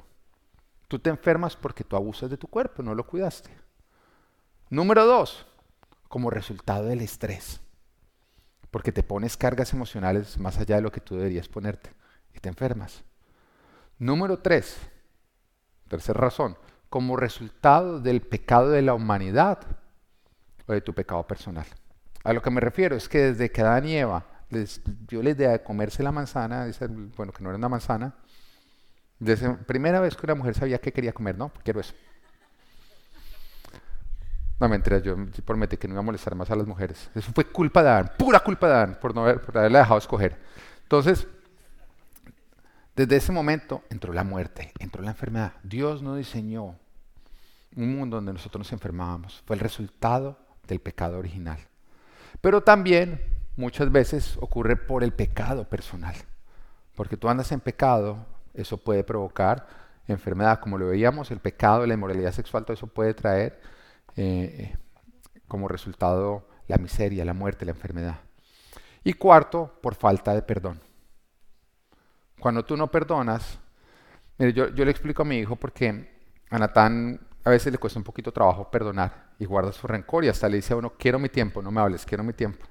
[0.89, 3.51] Tú te enfermas porque tú abusas de tu cuerpo, no lo cuidaste.
[4.69, 5.47] Número dos,
[6.09, 7.64] como resultado del estrés
[8.75, 11.91] porque te pones cargas emocionales más allá de lo que tú deberías ponerte
[12.35, 13.05] y te enfermas.
[14.01, 14.77] Número tres,
[15.87, 16.59] tercera razón,
[16.91, 19.61] como resultado del pecado de la humanidad
[20.67, 21.67] o de tu pecado personal.
[22.25, 25.35] A lo que me refiero es que desde que Adán y Eva les dio la
[25.35, 26.69] de comerse la manzana,
[27.17, 28.17] bueno, que no era una manzana,
[29.21, 31.95] desde primera vez que una mujer sabía que quería comer, no, quiero eso.
[34.61, 37.11] No, mentira, yo prometí que no iba a molestar más a las mujeres.
[37.15, 39.99] Eso fue culpa de Adán, pura culpa de Adán, por no haber, por haberla dejado
[39.99, 40.39] escoger.
[40.83, 41.27] Entonces,
[42.95, 45.55] desde ese momento entró la muerte, entró la enfermedad.
[45.65, 46.77] Dios no diseñó
[47.77, 49.43] un mundo donde nosotros nos enfermábamos.
[49.47, 50.39] Fue el resultado
[50.69, 51.59] del pecado original.
[52.41, 53.21] Pero también
[53.57, 56.15] muchas veces ocurre por el pecado personal.
[56.95, 59.67] Porque tú andas en pecado, eso puede provocar
[60.07, 60.61] enfermedad.
[60.61, 63.61] Como lo veíamos, el pecado, la inmoralidad sexual, todo eso puede traer
[64.17, 64.77] eh,
[65.49, 68.21] como resultado la miseria, la muerte, la enfermedad.
[69.03, 70.81] Y cuarto, por falta de perdón.
[72.41, 73.59] Cuando tú no perdonas,
[74.39, 76.11] mire, yo, yo le explico a mi hijo porque
[76.51, 80.29] a Natán a veces le cuesta un poquito trabajo perdonar y guarda su rencor y
[80.29, 82.65] hasta le dice a uno, quiero mi tiempo, no me hables, quiero mi tiempo.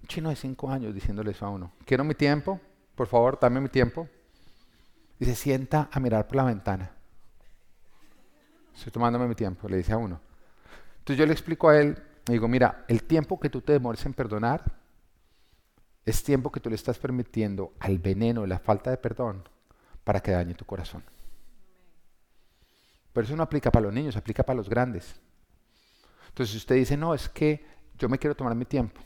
[0.00, 2.60] Un chino de cinco años diciéndole eso a uno, quiero mi tiempo,
[2.94, 4.08] por favor, dame mi tiempo.
[5.18, 6.90] Y se sienta a mirar por la ventana.
[8.74, 10.20] Estoy tomándome mi tiempo, le dice a uno.
[10.98, 14.04] Entonces yo le explico a él, le digo, mira, el tiempo que tú te demores
[14.06, 14.62] en perdonar
[16.04, 19.48] es tiempo que tú le estás permitiendo al veneno, la falta de perdón,
[20.04, 21.04] para que dañe tu corazón.
[23.12, 25.20] Pero eso no aplica para los niños, aplica para los grandes.
[26.28, 27.64] Entonces usted dice, no, es que
[27.98, 29.00] yo me quiero tomar mi tiempo.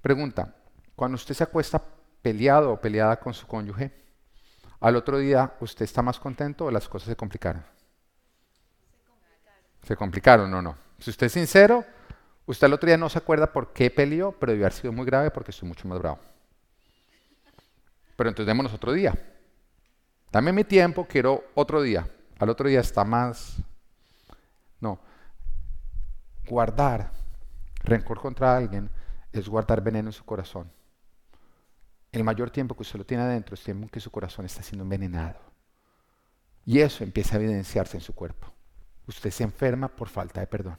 [0.00, 0.54] Pregunta,
[0.94, 1.82] cuando usted se acuesta
[2.20, 3.92] peleado o peleada con su cónyuge,
[4.80, 7.64] al otro día usted está más contento o las cosas se complicaron.
[9.82, 10.76] Se complicaron o no.
[10.98, 11.84] Si usted es sincero,
[12.46, 15.04] usted el otro día no se acuerda por qué peleó, pero debió haber sido muy
[15.04, 16.20] grave porque estoy mucho más bravo.
[18.16, 19.14] Pero entonces démonos otro día.
[20.30, 22.08] Dame mi tiempo, quiero otro día.
[22.38, 23.56] Al otro día está más...
[24.80, 25.00] No.
[26.46, 27.10] Guardar
[27.84, 28.90] rencor contra alguien
[29.32, 30.70] es guardar veneno en su corazón.
[32.12, 34.62] El mayor tiempo que usted lo tiene adentro es tiempo en que su corazón está
[34.62, 35.40] siendo envenenado.
[36.64, 38.51] Y eso empieza a evidenciarse en su cuerpo
[39.06, 40.78] usted se enferma por falta de perdón.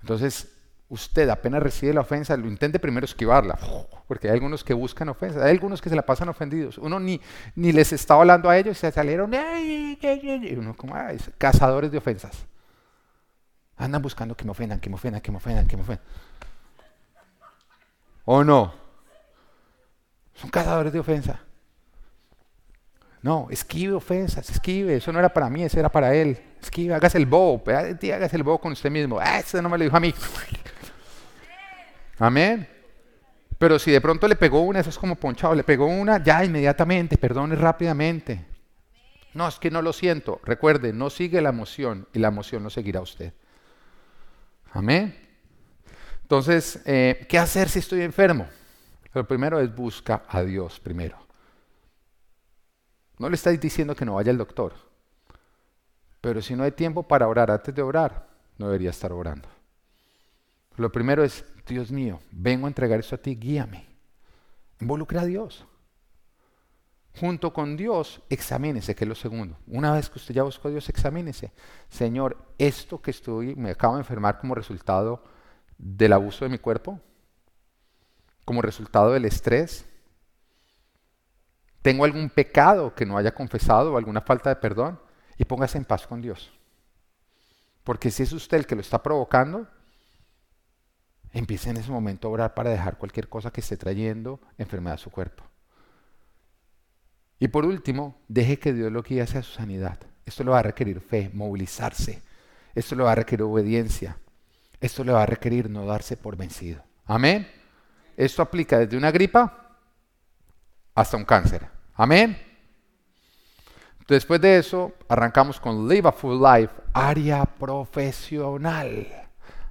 [0.00, 0.48] Entonces,
[0.88, 3.58] usted apenas recibe la ofensa, lo intente primero esquivarla,
[4.06, 6.76] porque hay algunos que buscan ofensa, hay algunos que se la pasan ofendidos.
[6.78, 7.20] Uno ni,
[7.54, 10.94] ni les está hablando a ellos, se salieron, y uno como,
[11.38, 12.44] cazadores de ofensas.
[13.76, 16.04] Andan buscando que me ofendan, que me ofendan, que me ofendan, que me ofendan.
[18.24, 18.74] ¿O no?
[20.34, 21.40] Son cazadores de ofensa.
[23.22, 24.96] No, esquive ofensas, esquive.
[24.96, 26.38] Eso no era para mí, eso era para él.
[26.60, 29.18] Esquive, hágase el bobo, hágase el bobo con usted mismo.
[29.20, 30.12] Ah, eso no me lo dijo a mí.
[32.18, 32.68] Amén.
[33.58, 36.44] Pero si de pronto le pegó una, eso es como ponchado, le pegó una, ya
[36.44, 38.44] inmediatamente, perdone rápidamente.
[39.34, 40.40] No, es que no lo siento.
[40.44, 43.32] Recuerde, no sigue la emoción y la emoción no seguirá a usted.
[44.72, 45.16] Amén.
[46.22, 48.48] Entonces, eh, ¿qué hacer si estoy enfermo?
[49.14, 51.16] Lo primero es busca a Dios primero.
[53.22, 54.74] No le estáis diciendo que no vaya al doctor.
[56.20, 58.26] Pero si no hay tiempo para orar antes de orar,
[58.58, 59.48] no debería estar orando.
[60.76, 63.86] Lo primero es, Dios mío, vengo a entregar esto a ti, guíame.
[64.80, 65.64] Involucra a Dios.
[67.20, 69.56] Junto con Dios, examínese, que es lo segundo.
[69.68, 71.52] Una vez que usted ya buscó a Dios, examínese.
[71.90, 75.22] Señor, esto que estoy, me acabo de enfermar como resultado
[75.78, 76.98] del abuso de mi cuerpo,
[78.44, 79.86] como resultado del estrés,
[81.82, 85.00] tengo algún pecado que no haya confesado o alguna falta de perdón,
[85.36, 86.52] y póngase en paz con Dios.
[87.82, 89.66] Porque si es usted el que lo está provocando,
[91.32, 94.98] empiece en ese momento a orar para dejar cualquier cosa que esté trayendo enfermedad a
[94.98, 95.42] su cuerpo.
[97.40, 99.98] Y por último, deje que Dios lo guíe hacia su sanidad.
[100.24, 102.22] Esto le va a requerir fe, movilizarse.
[102.72, 104.16] Esto le va a requerir obediencia.
[104.80, 106.84] Esto le va a requerir no darse por vencido.
[107.04, 107.50] Amén.
[108.16, 109.61] Esto aplica desde una gripa
[110.94, 111.68] hasta un cáncer.
[111.94, 112.38] Amén.
[114.08, 119.06] Después de eso, arrancamos con Live a Full Life, área profesional.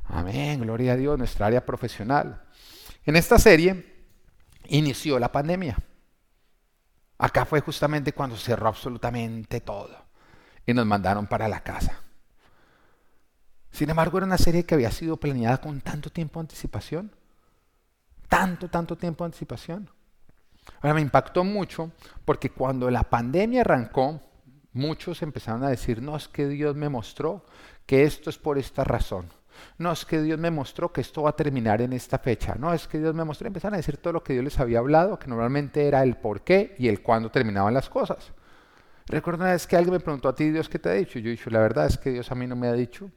[0.06, 2.42] Amén, gloria a Dios, nuestra área profesional.
[3.06, 4.06] En esta serie
[4.68, 5.78] inició la pandemia.
[7.18, 9.96] Acá fue justamente cuando cerró absolutamente todo
[10.66, 12.00] y nos mandaron para la casa.
[13.72, 17.16] Sin embargo, era una serie que había sido planeada con tanto tiempo de anticipación.
[18.28, 19.90] Tanto, tanto tiempo de anticipación.
[20.82, 21.91] Ahora me impactó mucho
[22.26, 24.21] porque cuando la pandemia arrancó,
[24.74, 27.45] muchos empezaron a decir, no, es que Dios me mostró
[27.86, 29.28] que esto es por esta razón.
[29.78, 32.56] No, es que Dios me mostró que esto va a terminar en esta fecha.
[32.56, 33.47] No, es que Dios me mostró.
[33.47, 36.41] Empezaron a decir todo lo que Dios les había hablado, que normalmente era el por
[36.41, 38.32] qué y el cuándo terminaban las cosas.
[39.08, 41.19] Recuerdo una vez que alguien me preguntó a ti, Dios, ¿qué te ha dicho?
[41.19, 43.10] Yo he dicho, la verdad es que Dios a mí no me ha dicho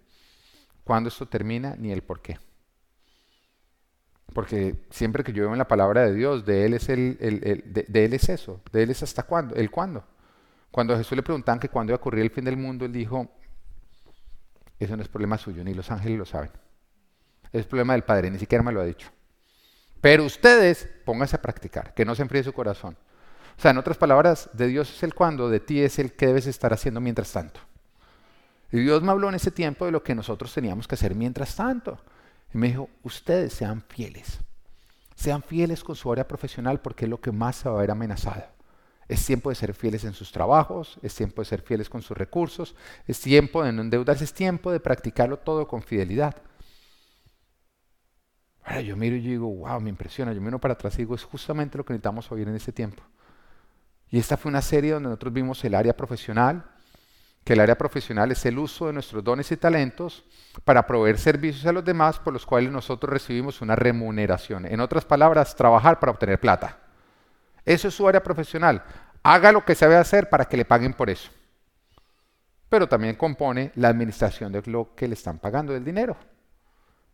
[0.82, 2.38] cuándo esto termina ni el por qué.
[4.34, 6.88] Porque siempre que yo veo en la palabra de Dios, de Él es,
[8.28, 10.04] eso, de Él es hasta cuándo, el cuándo.
[10.70, 12.92] Cuando a Jesús le preguntaban que cuándo iba a ocurrir el fin del mundo, Él
[12.92, 13.30] dijo,
[14.78, 16.50] eso no es problema suyo, ni los ángeles lo saben.
[17.52, 19.08] Es problema del Padre, ni siquiera me lo ha dicho.
[20.00, 22.96] Pero ustedes pónganse a practicar, que no se enfríe su corazón.
[23.56, 26.26] O sea, en otras palabras, de Dios es el cuándo, de ti es el que
[26.26, 27.60] debes estar haciendo mientras tanto.
[28.72, 31.54] Y Dios me habló en ese tiempo de lo que nosotros teníamos que hacer mientras
[31.54, 32.00] tanto.
[32.54, 34.38] Y me dijo, ustedes sean fieles.
[35.16, 37.90] Sean fieles con su área profesional porque es lo que más se va a ver
[37.90, 38.44] amenazado.
[39.08, 42.16] Es tiempo de ser fieles en sus trabajos, es tiempo de ser fieles con sus
[42.16, 42.74] recursos,
[43.06, 46.36] es tiempo de no endeudarse, es tiempo de practicarlo todo con fidelidad.
[48.62, 50.32] Ahora yo miro y digo, wow, me impresiona.
[50.32, 53.02] Yo miro para atrás y digo, es justamente lo que necesitamos oír en ese tiempo.
[54.08, 56.64] Y esta fue una serie donde nosotros vimos el área profesional,
[57.44, 60.24] que el área profesional es el uso de nuestros dones y talentos
[60.64, 64.64] para proveer servicios a los demás por los cuales nosotros recibimos una remuneración.
[64.66, 66.78] En otras palabras, trabajar para obtener plata.
[67.64, 68.82] Eso es su área profesional.
[69.22, 71.30] Haga lo que sabe hacer para que le paguen por eso.
[72.70, 76.16] Pero también compone la administración de lo que le están pagando del dinero.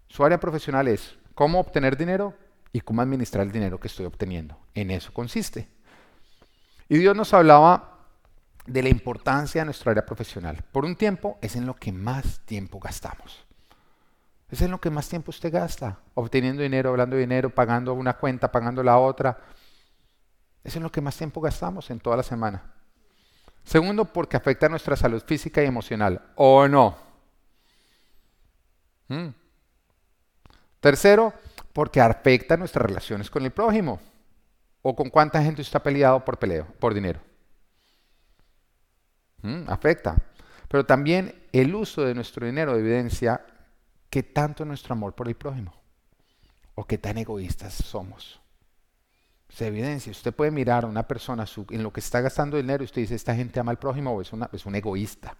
[0.08, 2.34] Su área profesional es cómo obtener dinero
[2.72, 4.56] y cómo administrar el dinero que estoy obteniendo.
[4.74, 5.68] En eso consiste.
[6.88, 7.99] Y Dios nos hablaba
[8.70, 10.62] de la importancia de nuestra área profesional.
[10.70, 13.44] Por un tiempo es en lo que más tiempo gastamos.
[14.48, 18.14] Es en lo que más tiempo usted gasta, obteniendo dinero, hablando de dinero, pagando una
[18.14, 19.38] cuenta, pagando la otra.
[20.62, 22.62] Es en lo que más tiempo gastamos en toda la semana.
[23.64, 26.20] Segundo, porque afecta a nuestra salud física y emocional.
[26.36, 26.96] ¿O no?
[29.08, 29.28] Mm.
[30.80, 31.34] Tercero,
[31.72, 34.00] porque afecta nuestras relaciones con el prójimo.
[34.82, 37.29] ¿O con cuánta gente está peleado por peleo, por dinero?
[39.42, 40.16] Mm, afecta.
[40.68, 43.44] Pero también el uso de nuestro dinero evidencia
[44.08, 45.74] qué tanto nuestro amor por el prójimo
[46.74, 48.40] o qué tan egoístas somos.
[49.48, 50.12] Se evidencia.
[50.12, 53.16] Usted puede mirar a una persona en lo que está gastando dinero y usted dice,
[53.16, 55.36] esta gente ama al prójimo o es, una, es un egoísta.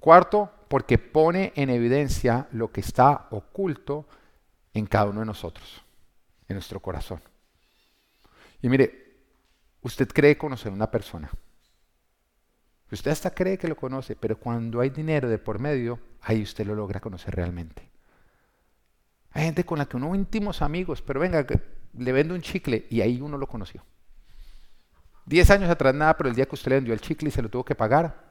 [0.00, 4.06] Cuarto, porque pone en evidencia lo que está oculto
[4.74, 5.82] en cada uno de nosotros,
[6.48, 7.20] en nuestro corazón.
[8.62, 9.16] Y mire,
[9.82, 11.30] usted cree conocer a una persona.
[12.92, 16.66] Usted hasta cree que lo conoce, pero cuando hay dinero de por medio, ahí usted
[16.66, 17.88] lo logra conocer realmente.
[19.30, 21.46] Hay gente con la que uno íntimos amigos, pero venga,
[21.96, 23.82] le vende un chicle y ahí uno lo conoció.
[25.24, 27.40] Diez años atrás nada, pero el día que usted le vendió el chicle y se
[27.40, 28.30] lo tuvo que pagar,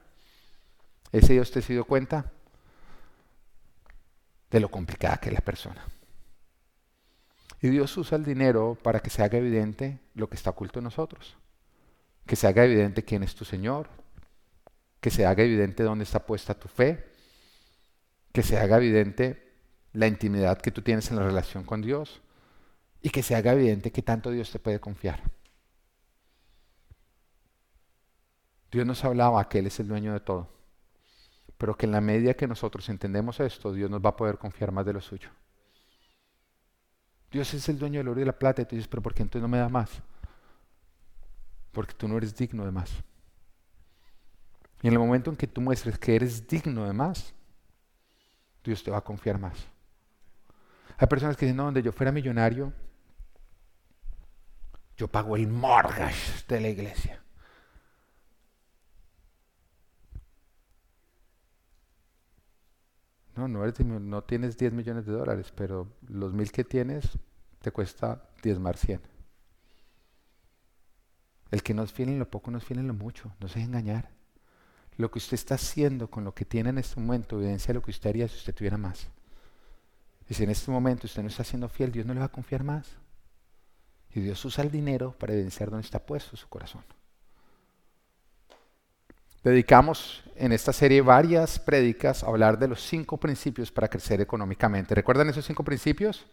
[1.10, 2.30] ese día usted se dio cuenta
[4.48, 5.84] de lo complicada que es la persona.
[7.60, 10.84] Y Dios usa el dinero para que se haga evidente lo que está oculto en
[10.84, 11.36] nosotros.
[12.26, 13.88] Que se haga evidente quién es tu Señor,
[15.02, 17.04] que se haga evidente dónde está puesta tu fe,
[18.32, 19.52] que se haga evidente
[19.92, 22.22] la intimidad que tú tienes en la relación con Dios
[23.02, 25.20] y que se haga evidente que tanto Dios te puede confiar.
[28.70, 30.48] Dios nos hablaba que Él es el dueño de todo,
[31.58, 34.70] pero que en la medida que nosotros entendemos esto, Dios nos va a poder confiar
[34.70, 35.30] más de lo suyo.
[37.32, 39.14] Dios es el dueño del oro y de la plata y tú dices, pero ¿por
[39.14, 39.90] qué entonces no me da más?
[41.72, 43.02] Porque tú no eres digno de más.
[44.82, 47.32] Y en el momento en que tú muestres que eres digno de más,
[48.64, 49.56] Dios te va a confiar más.
[50.98, 52.72] Hay personas que dicen, no, donde yo fuera millonario,
[54.96, 57.22] yo pago el mortgage de la iglesia.
[63.36, 67.18] No, no, eres, no tienes 10 millones de dólares, pero los mil que tienes
[67.60, 69.00] te cuesta diezmar 100.
[71.52, 73.48] El que no es fiel en lo poco no es fiel en lo mucho, no
[73.48, 74.21] se engañar.
[74.96, 77.90] Lo que usted está haciendo con lo que tiene en este momento evidencia lo que
[77.90, 79.08] usted haría si usted tuviera más.
[80.28, 82.32] Y si en este momento usted no está siendo fiel, Dios no le va a
[82.32, 82.86] confiar más.
[84.14, 86.82] Y Dios usa el dinero para evidenciar dónde está puesto su corazón.
[89.42, 94.94] dedicamos en esta serie varias prédicas a hablar de los cinco principios para crecer económicamente.
[94.94, 96.24] ¿Recuerdan esos cinco principios?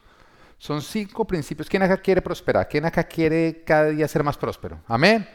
[0.59, 1.67] Son cinco principios.
[1.69, 2.67] ¿Quién acá quiere prosperar?
[2.67, 4.79] ¿Quién acá quiere cada día ser más próspero?
[4.87, 5.27] Amén.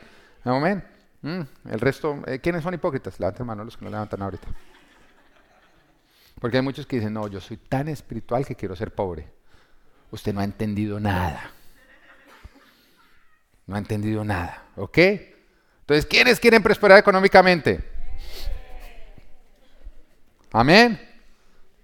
[0.45, 0.94] Amén.
[1.25, 3.19] Mm, el resto, eh, ¿quiénes son hipócritas?
[3.19, 4.47] Levanten mano los que no levantan ahorita.
[6.39, 9.27] Porque hay muchos que dicen, no, yo soy tan espiritual que quiero ser pobre.
[10.11, 11.51] Usted no ha entendido nada.
[13.67, 14.65] No ha entendido nada.
[14.77, 14.99] ¿Ok?
[14.99, 17.83] Entonces, ¿quiénes quieren prosperar económicamente?
[20.53, 21.01] Amén.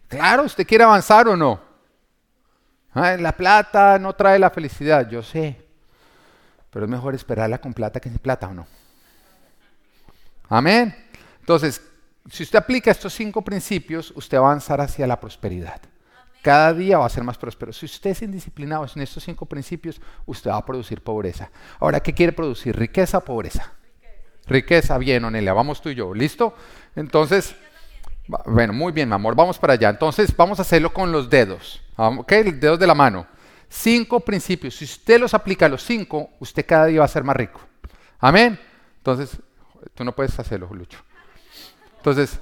[0.06, 1.62] Claro, usted quiere avanzar o no.
[2.92, 5.66] La plata no trae la felicidad, yo sé.
[6.68, 8.79] Pero es mejor esperarla con plata que sin plata o no.
[10.50, 10.94] Amén.
[11.38, 11.80] Entonces,
[12.28, 15.80] si usted aplica estos cinco principios, usted va a avanzar hacia la prosperidad.
[16.42, 17.72] Cada día va a ser más próspero.
[17.72, 21.50] Si usted es indisciplinado en estos cinco principios, usted va a producir pobreza.
[21.78, 22.76] Ahora, ¿qué quiere producir?
[22.76, 23.72] ¿Riqueza o pobreza?
[24.46, 26.54] Riqueza, bien, Onelia, vamos tú y yo, ¿listo?
[26.96, 27.54] Entonces,
[28.46, 29.90] bueno, muy bien, mi amor, vamos para allá.
[29.90, 32.32] Entonces, vamos a hacerlo con los dedos, ¿ok?
[32.44, 33.26] Los dedos de la mano.
[33.68, 34.74] Cinco principios.
[34.74, 37.60] Si usted los aplica a los cinco, usted cada día va a ser más rico.
[38.18, 38.58] Amén.
[38.96, 39.38] Entonces,
[39.94, 40.98] tú no puedes hacerlo, Lucho.
[41.96, 42.40] Entonces,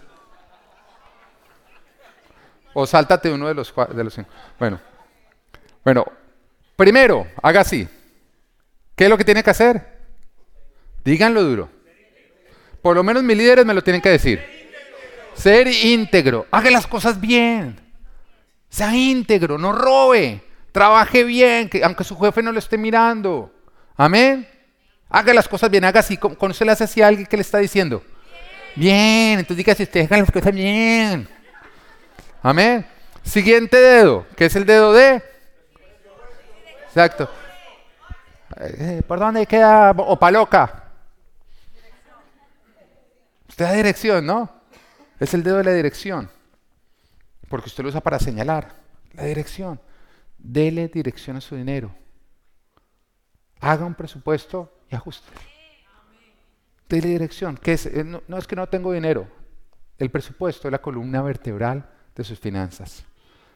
[2.75, 4.31] o sáltate uno de los, de cinco.
[4.59, 4.81] Bueno,
[5.85, 6.05] bueno,
[6.77, 7.89] primero, haga así.
[8.95, 9.99] ¿Qué es lo que tiene que hacer?
[11.05, 11.69] Díganlo duro.
[12.83, 14.43] Por lo menos mis líderes me lo tienen que decir.
[15.35, 16.47] Ser íntegro.
[16.51, 17.81] Haga las cosas bien.
[18.69, 20.43] Sea íntegro, no robe.
[20.73, 23.53] Trabaje bien, que, aunque su jefe no lo esté mirando.
[23.97, 24.47] Amén.
[25.09, 26.17] Haga las cosas bien, haga así.
[26.17, 28.03] ¿Cómo se le hace así a alguien que le está diciendo?
[28.77, 29.39] Bien.
[29.39, 31.29] Entonces diga si usted haga las cosas bien.
[32.43, 32.87] Amén.
[33.23, 35.23] Siguiente dedo, que es el dedo de.
[36.87, 37.31] Exacto.
[38.61, 40.85] Eh, ¿Por dónde queda Opaloca?
[43.49, 44.51] Usted da dirección, ¿no?
[45.19, 46.31] Es el dedo de la dirección.
[47.49, 48.75] Porque usted lo usa para señalar.
[49.13, 49.81] La dirección.
[50.39, 51.93] Dele dirección a su dinero.
[53.61, 55.29] Haga un presupuesto y ajuste.
[56.89, 57.59] Dele dirección.
[57.63, 57.87] es?
[57.87, 59.29] Eh, no, es que no tengo dinero.
[59.99, 63.05] El presupuesto es la columna vertebral de sus finanzas.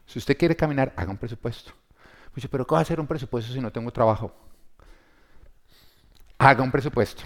[0.07, 1.72] Si usted quiere caminar, haga un presupuesto.
[2.50, 4.34] pero ¿cómo hacer un presupuesto si no tengo trabajo?
[6.38, 7.22] Haga un presupuesto.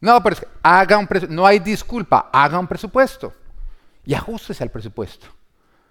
[0.00, 3.34] No, pero haga un no hay disculpa, haga un presupuesto
[4.04, 5.26] y ajustese al presupuesto.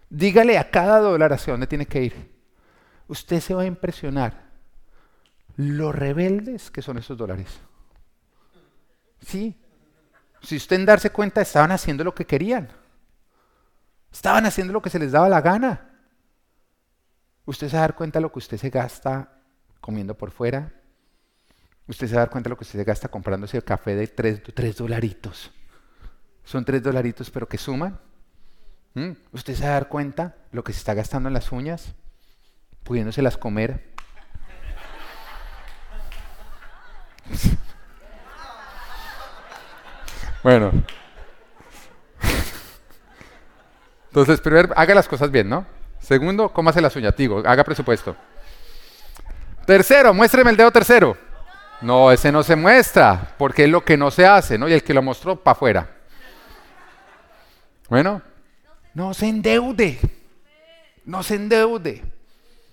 [0.10, 2.39] Dígale a cada dólar hacia dónde tiene que ir.
[3.10, 4.48] Usted se va a impresionar
[5.58, 7.60] lo rebeldes que son esos dólares.
[9.20, 9.60] Sí.
[10.42, 12.70] Si usted en darse cuenta estaban haciendo lo que querían.
[14.10, 15.90] Estaban haciendo lo que se les daba la gana.
[17.46, 19.42] Usted se va a dar cuenta de lo que usted se gasta
[19.82, 20.72] comiendo por fuera,
[21.90, 23.96] Usted se va a dar cuenta de lo que usted se gasta comprándose el café
[23.96, 25.52] de tres, dolaritos.
[26.44, 28.00] Son tres dolaritos, pero que suman.
[28.94, 29.14] ¿Mm?
[29.32, 31.96] Usted se va a dar cuenta de lo que se está gastando en las uñas,
[32.90, 33.80] pudiéndoselas comer.
[40.44, 40.72] bueno.
[44.08, 45.68] Entonces, primero, haga las cosas bien, ¿no?
[46.00, 48.16] Segundo, cómase las uñas, digo, haga presupuesto.
[49.68, 51.16] Tercero, muéstreme el dedo tercero.
[51.82, 54.68] No, ese no se muestra, porque es lo que no se hace, ¿no?
[54.68, 55.88] Y el que lo mostró, para afuera.
[57.88, 58.24] Bueno,
[58.96, 60.00] no se endeude.
[61.06, 62.18] No se endeude.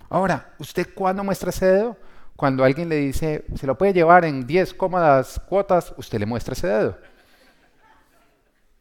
[0.09, 1.97] Ahora, ¿usted cuándo muestra ese dedo?
[2.35, 6.53] Cuando alguien le dice, se lo puede llevar en 10 cómodas cuotas, usted le muestra
[6.53, 6.97] ese dedo.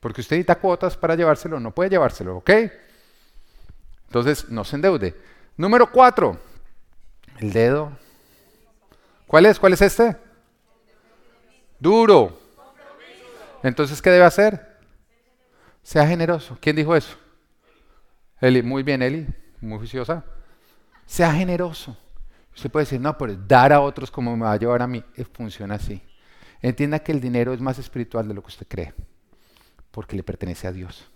[0.00, 2.50] Porque usted necesita cuotas para llevárselo, no puede llevárselo, ¿ok?
[4.06, 5.16] Entonces, no se endeude.
[5.56, 6.38] Número 4,
[7.40, 7.90] el dedo
[9.26, 9.58] ¿Cuál es?
[9.58, 10.16] ¿Cuál es este?
[11.80, 12.38] Duro.
[13.62, 14.78] Entonces, ¿qué debe hacer?
[15.82, 16.56] Sea generoso.
[16.60, 17.16] ¿Quién dijo eso?
[18.40, 18.62] Eli.
[18.62, 19.26] Muy bien, Eli.
[19.60, 20.24] Muy juiciosa.
[21.06, 21.96] Sea generoso.
[22.54, 25.02] Usted puede decir, no, pero dar a otros como me va a llevar a mí.
[25.16, 26.02] Eh, funciona así.
[26.60, 28.94] Entienda que el dinero es más espiritual de lo que usted cree.
[29.90, 31.06] Porque le pertenece a Dios.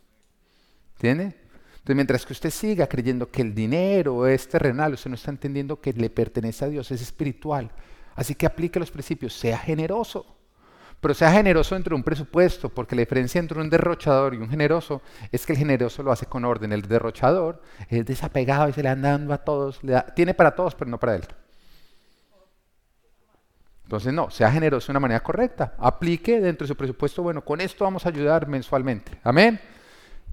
[0.97, 1.25] ¿Entiende?
[1.25, 5.81] Entonces, mientras que usted siga creyendo que el dinero es terrenal, usted no está entendiendo
[5.81, 7.71] que le pertenece a Dios, es espiritual.
[8.15, 10.37] Así que aplique los principios, sea generoso.
[11.01, 14.51] Pero sea generoso dentro de un presupuesto, porque la diferencia entre un derrochador y un
[14.51, 15.01] generoso
[15.33, 16.73] es que el generoso lo hace con orden.
[16.73, 19.81] El derrochador es desapegado y se le anda dando a todos.
[20.15, 21.25] tiene para todos, pero no para él.
[23.85, 25.75] Entonces, no, sea generoso de una manera correcta.
[25.79, 29.19] Aplique dentro de su presupuesto, bueno, con esto vamos a ayudar mensualmente.
[29.25, 29.59] Amén.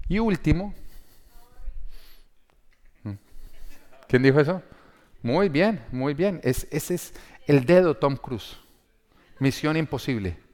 [0.06, 0.74] Y último.
[4.06, 4.62] ¿Quién dijo eso?
[5.22, 6.40] Muy bien, muy bien.
[6.44, 7.14] ese es
[7.46, 8.58] el dedo Tom Cruise.
[9.38, 10.47] Misión imposible.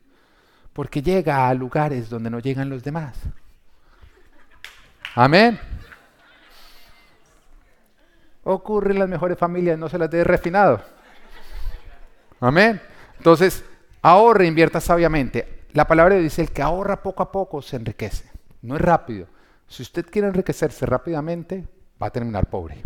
[0.75, 3.17] Porque llega a lugares donde no llegan los demás.
[5.15, 5.59] Amén.
[8.43, 10.83] Ocurre en las mejores familias, no se las dé refinado.
[12.41, 12.81] Amén.
[13.17, 13.65] Entonces,
[14.03, 15.65] ahorre, invierta sabiamente.
[15.73, 18.31] La palabra dice, el que ahorra poco a poco se enriquece.
[18.63, 19.29] No es rápido.
[19.67, 21.67] Si usted quiere enriquecerse rápidamente,
[22.03, 22.83] va a terminar pobre.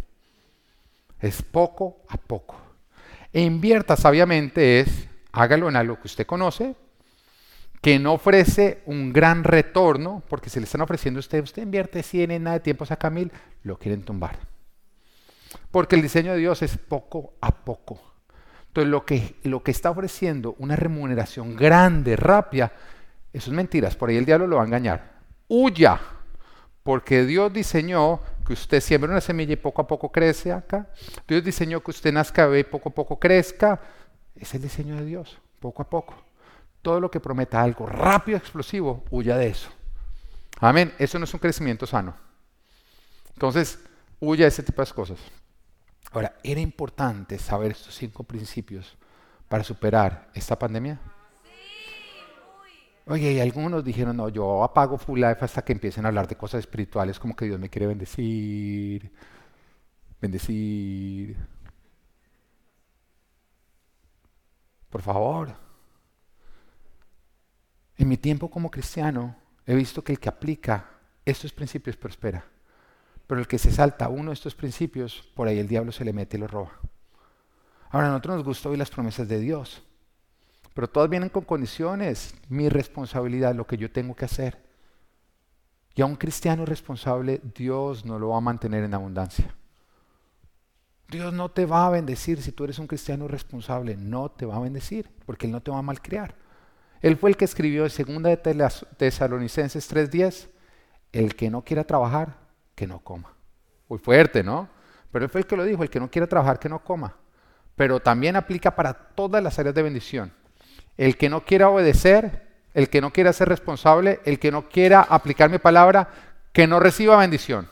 [1.20, 2.56] Es poco a poco.
[3.32, 6.76] E invierta sabiamente es, hágalo en algo que usted conoce,
[7.80, 12.02] que no ofrece un gran retorno, porque si le están ofreciendo a usted, usted invierte
[12.02, 13.30] 100 en nada de tiempo, saca mil,
[13.62, 14.38] lo quieren tumbar.
[15.70, 18.00] Porque el diseño de Dios es poco a poco.
[18.68, 22.72] Entonces lo que, lo que está ofreciendo una remuneración grande, rápida,
[23.32, 25.18] eso es mentiras, por ahí el diablo lo va a engañar.
[25.48, 26.00] Huya,
[26.82, 30.90] porque Dios diseñó que usted siembre una semilla y poco a poco crece acá.
[31.26, 33.80] Dios diseñó que usted nazca y poco a poco crezca.
[34.34, 36.27] Es el diseño de Dios, poco a poco.
[36.82, 39.68] Todo lo que prometa algo rápido, explosivo, huya de eso.
[40.60, 40.92] Amén.
[40.98, 42.14] Eso no es un crecimiento sano.
[43.34, 43.78] Entonces,
[44.20, 45.18] huya de ese tipo de cosas.
[46.12, 48.96] Ahora, ¿era importante saber estos cinco principios
[49.48, 50.98] para superar esta pandemia?
[53.06, 56.36] Oye, y algunos dijeron, no, yo apago Full Life hasta que empiecen a hablar de
[56.36, 59.10] cosas espirituales, como que Dios me quiere bendecir,
[60.20, 61.36] bendecir.
[64.90, 65.67] Por favor.
[67.98, 69.36] En mi tiempo como cristiano
[69.66, 70.88] he visto que el que aplica
[71.24, 72.44] estos principios prospera.
[73.26, 76.12] Pero el que se salta uno de estos principios, por ahí el diablo se le
[76.14, 76.72] mete y lo roba.
[77.90, 79.82] Ahora, a nosotros nos gusta oír las promesas de Dios.
[80.74, 84.62] Pero todas vienen con condiciones, mi responsabilidad, lo que yo tengo que hacer.
[85.94, 89.54] Y a un cristiano responsable, Dios no lo va a mantener en abundancia.
[91.08, 94.56] Dios no te va a bendecir si tú eres un cristiano responsable, no te va
[94.56, 96.36] a bendecir, porque Él no te va a malcriar.
[97.00, 98.36] Él fue el que escribió en segunda de
[98.96, 100.48] Tesalonicenses 3:10,
[101.12, 102.36] el que no quiera trabajar,
[102.74, 103.32] que no coma.
[103.88, 104.68] Muy fuerte, ¿no?
[105.12, 107.16] Pero Él fue el que lo dijo, el que no quiera trabajar, que no coma.
[107.76, 110.32] Pero también aplica para todas las áreas de bendición.
[110.96, 115.00] El que no quiera obedecer, el que no quiera ser responsable, el que no quiera
[115.02, 116.08] aplicar mi palabra,
[116.52, 117.68] que no reciba bendición.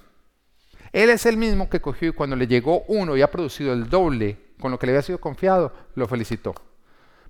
[0.93, 3.91] Él es el mismo que cogió y cuando le llegó uno y ha producido el
[3.91, 6.55] doble con lo que le había sido confiado, lo felicitó.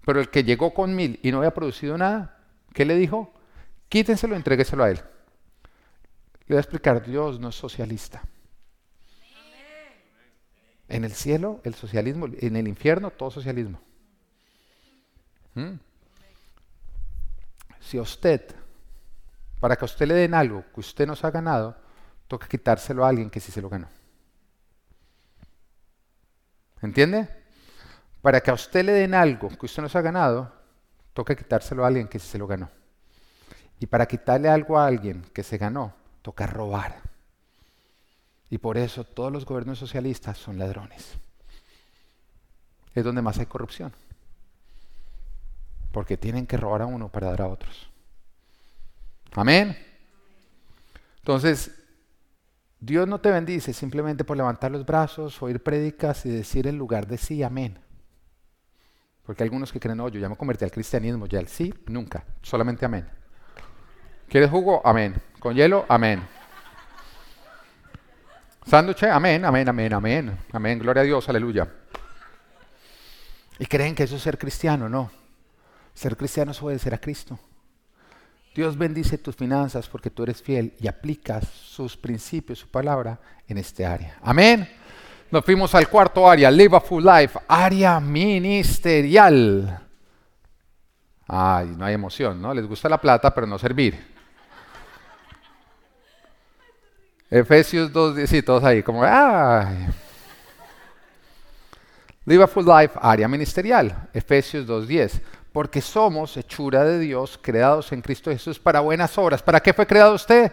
[0.07, 2.38] Pero el que llegó con mil y no había producido nada,
[2.72, 3.34] ¿qué le dijo?
[3.88, 4.98] Quítenselo entrégueselo a él.
[6.46, 8.22] Le voy a explicar, Dios no es socialista.
[10.88, 13.80] En el cielo, el socialismo, en el infierno, todo socialismo.
[15.54, 15.72] ¿Mm?
[17.80, 18.54] Si a usted,
[19.59, 21.76] para que a usted le den algo que usted no se ha ganado,
[22.28, 23.88] toca quitárselo a alguien que sí se lo ganó.
[26.80, 27.45] ¿Entiende?
[28.27, 30.53] Para que a usted le den algo que usted no se ha ganado,
[31.12, 32.68] toca quitárselo a alguien que se lo ganó.
[33.79, 37.03] Y para quitarle algo a alguien que se ganó, toca robar.
[38.51, 41.12] Y por eso todos los gobiernos socialistas son ladrones.
[42.97, 43.93] Es donde más hay corrupción
[45.93, 47.89] porque tienen que robar a uno para dar a otros.
[49.37, 49.79] Amén.
[51.18, 51.70] Entonces,
[52.81, 57.07] Dios no te bendice simplemente por levantar los brazos, oír prédicas y decir en lugar
[57.07, 57.86] de sí, amén.
[59.27, 61.74] Porque hay algunos que creen, no, yo ya me convertí al cristianismo, ya el sí,
[61.87, 63.07] nunca, solamente amén.
[64.29, 64.81] ¿Quieres jugo?
[64.85, 65.14] Amén.
[65.41, 65.85] ¿Con hielo?
[65.89, 66.22] Amén.
[68.66, 69.05] ¿Sándwich?
[69.05, 70.39] Amén, amén, amén, amén.
[70.53, 71.68] Amén, gloria a Dios, aleluya.
[73.59, 75.11] Y creen que eso es ser cristiano, no.
[75.95, 77.39] Ser cristiano es obedecer a Cristo.
[78.55, 83.59] Dios bendice tus finanzas porque tú eres fiel y aplicas sus principios, su palabra en
[83.59, 84.18] este área.
[84.22, 84.68] Amén.
[85.31, 89.81] Nos fuimos al cuarto área, Live a Full Life, área ministerial.
[91.27, 92.55] Ay, no hay emoción, ¿no?
[92.55, 94.14] Les gusta la plata, pero no servir.
[97.29, 99.89] Efesios 2, sí, todos ahí, como, ay.
[102.24, 104.09] Live a Full Life, área ministerial.
[104.12, 105.20] Efesios 2.10
[105.57, 109.43] porque somos hechura de Dios, creados en Cristo Jesús para buenas obras.
[109.43, 110.53] ¿Para qué fue creado usted?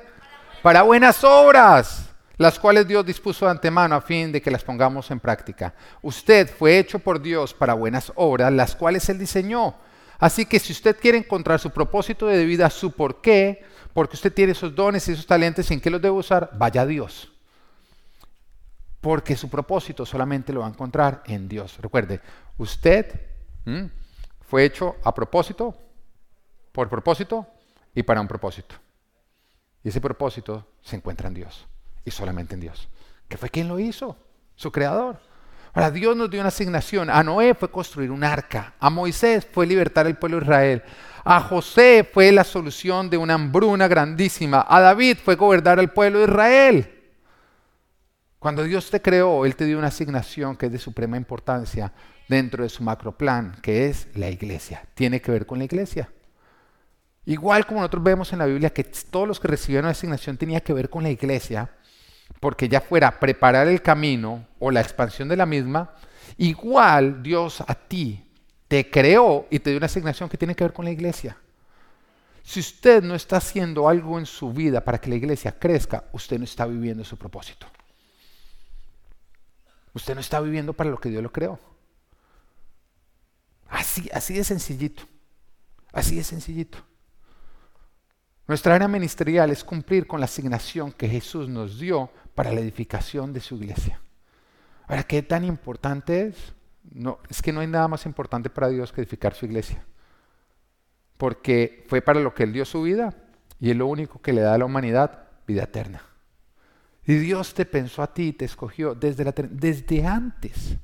[0.61, 5.11] Para buenas obras, las cuales Dios dispuso de antemano a fin de que las pongamos
[5.11, 5.73] en práctica.
[6.01, 9.75] Usted fue hecho por Dios para buenas obras, las cuales Él diseñó.
[10.17, 14.33] Así que si usted quiere encontrar su propósito de vida, su por qué, porque usted
[14.33, 16.49] tiene esos dones y esos talentos, ¿en qué los debe usar?
[16.53, 17.31] Vaya a Dios.
[19.01, 21.77] Porque su propósito solamente lo va a encontrar en Dios.
[21.81, 22.21] Recuerde,
[22.57, 23.19] usted
[24.47, 25.75] fue hecho a propósito,
[26.71, 27.45] por propósito
[27.93, 28.75] y para un propósito.
[29.83, 31.67] Y ese propósito se encuentra en Dios
[32.05, 32.89] y solamente en Dios.
[33.27, 34.17] ¿Qué fue quien lo hizo?
[34.55, 35.19] Su creador.
[35.73, 37.09] Ahora, Dios nos dio una asignación.
[37.09, 38.75] A Noé fue construir un arca.
[38.79, 40.83] A Moisés fue libertar al pueblo de Israel.
[41.23, 44.65] A José fue la solución de una hambruna grandísima.
[44.67, 47.03] A David fue gobernar al pueblo de Israel.
[48.37, 51.93] Cuando Dios te creó, Él te dio una asignación que es de suprema importancia
[52.27, 54.85] dentro de su macroplan, que es la iglesia.
[54.93, 56.09] Tiene que ver con la iglesia.
[57.25, 60.59] Igual como nosotros vemos en la Biblia que todos los que recibieron la asignación tenía
[60.59, 61.71] que ver con la iglesia,
[62.43, 65.95] porque ya fuera preparar el camino o la expansión de la misma,
[66.35, 68.21] igual Dios a ti
[68.67, 71.37] te creó y te dio una asignación que tiene que ver con la iglesia.
[72.43, 76.37] Si usted no está haciendo algo en su vida para que la iglesia crezca, usted
[76.37, 77.65] no está viviendo su propósito.
[79.93, 81.57] Usted no está viviendo para lo que Dios lo creó.
[83.69, 85.03] Así, así de sencillito.
[85.93, 86.77] Así de sencillito.
[88.45, 93.33] Nuestra área ministerial es cumplir con la asignación que Jesús nos dio para la edificación
[93.33, 93.99] de su iglesia.
[94.87, 96.53] Ahora, ¿qué tan importante es?
[96.91, 99.83] No, es que no hay nada más importante para Dios que edificar su iglesia.
[101.17, 103.13] Porque fue para lo que Él dio su vida
[103.59, 106.01] y es lo único que le da a la humanidad vida eterna.
[107.05, 110.77] Y Dios te pensó a ti, te escogió desde, la, desde antes,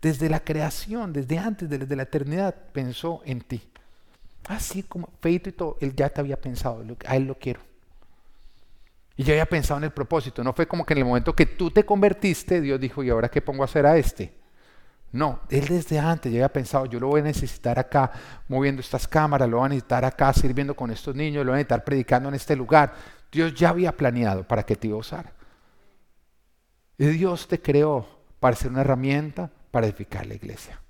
[0.00, 3.62] desde la creación, desde antes, desde la eternidad, pensó en ti.
[4.48, 7.60] Así como feito y todo, Él ya te había pensado, a Él lo quiero.
[9.16, 10.42] Y ya había pensado en el propósito.
[10.42, 13.28] No fue como que en el momento que tú te convertiste, Dios dijo, ¿y ahora
[13.28, 14.42] qué pongo a hacer a este?
[15.12, 18.10] No, Él desde antes ya había pensado, yo lo voy a necesitar acá
[18.48, 21.58] moviendo estas cámaras, lo voy a necesitar acá sirviendo con estos niños, lo voy a
[21.58, 22.94] necesitar predicando en este lugar.
[23.30, 25.32] Dios ya había planeado para que te iba a usar.
[26.96, 28.06] Y Dios te creó
[28.40, 30.80] para ser una herramienta para edificar la iglesia.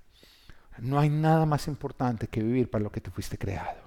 [0.79, 3.81] No hay nada más importante que vivir para lo que te fuiste creado.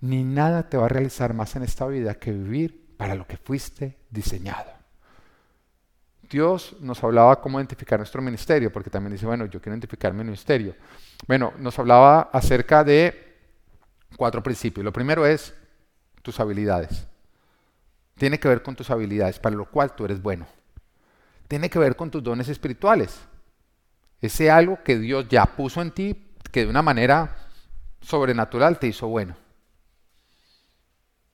[0.00, 3.38] Ni nada te va a realizar más en esta vida que vivir para lo que
[3.38, 4.70] fuiste diseñado.
[6.28, 10.22] Dios nos hablaba cómo identificar nuestro ministerio, porque también dice, bueno, yo quiero identificar mi
[10.22, 10.76] ministerio.
[11.26, 13.38] Bueno, nos hablaba acerca de
[14.18, 14.84] cuatro principios.
[14.84, 15.54] Lo primero es
[16.20, 17.06] tus habilidades.
[18.16, 20.46] Tiene que ver con tus habilidades, para lo cual tú eres bueno.
[21.48, 23.18] Tiene que ver con tus dones espirituales.
[24.20, 27.34] Ese algo que Dios ya puso en ti, que de una manera
[28.02, 29.36] sobrenatural te hizo bueno.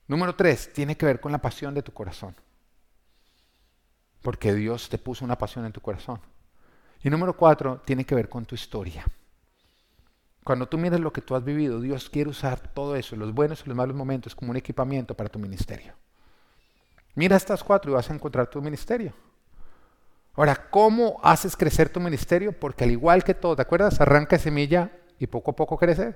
[0.08, 2.34] Número tres, tiene que ver con la pasión de tu corazón.
[4.22, 6.20] Porque Dios te puso una pasión en tu corazón.
[7.02, 9.04] Y número cuatro, tiene que ver con tu historia.
[10.44, 13.62] Cuando tú miras lo que tú has vivido, Dios quiere usar todo eso, los buenos
[13.64, 15.94] y los malos momentos, como un equipamiento para tu ministerio.
[17.16, 19.12] Mira estas cuatro y vas a encontrar tu ministerio.
[20.34, 22.52] Ahora, ¿cómo haces crecer tu ministerio?
[22.52, 24.00] Porque al igual que todo, ¿te acuerdas?
[24.00, 26.14] Arranca semilla y poco a poco crece.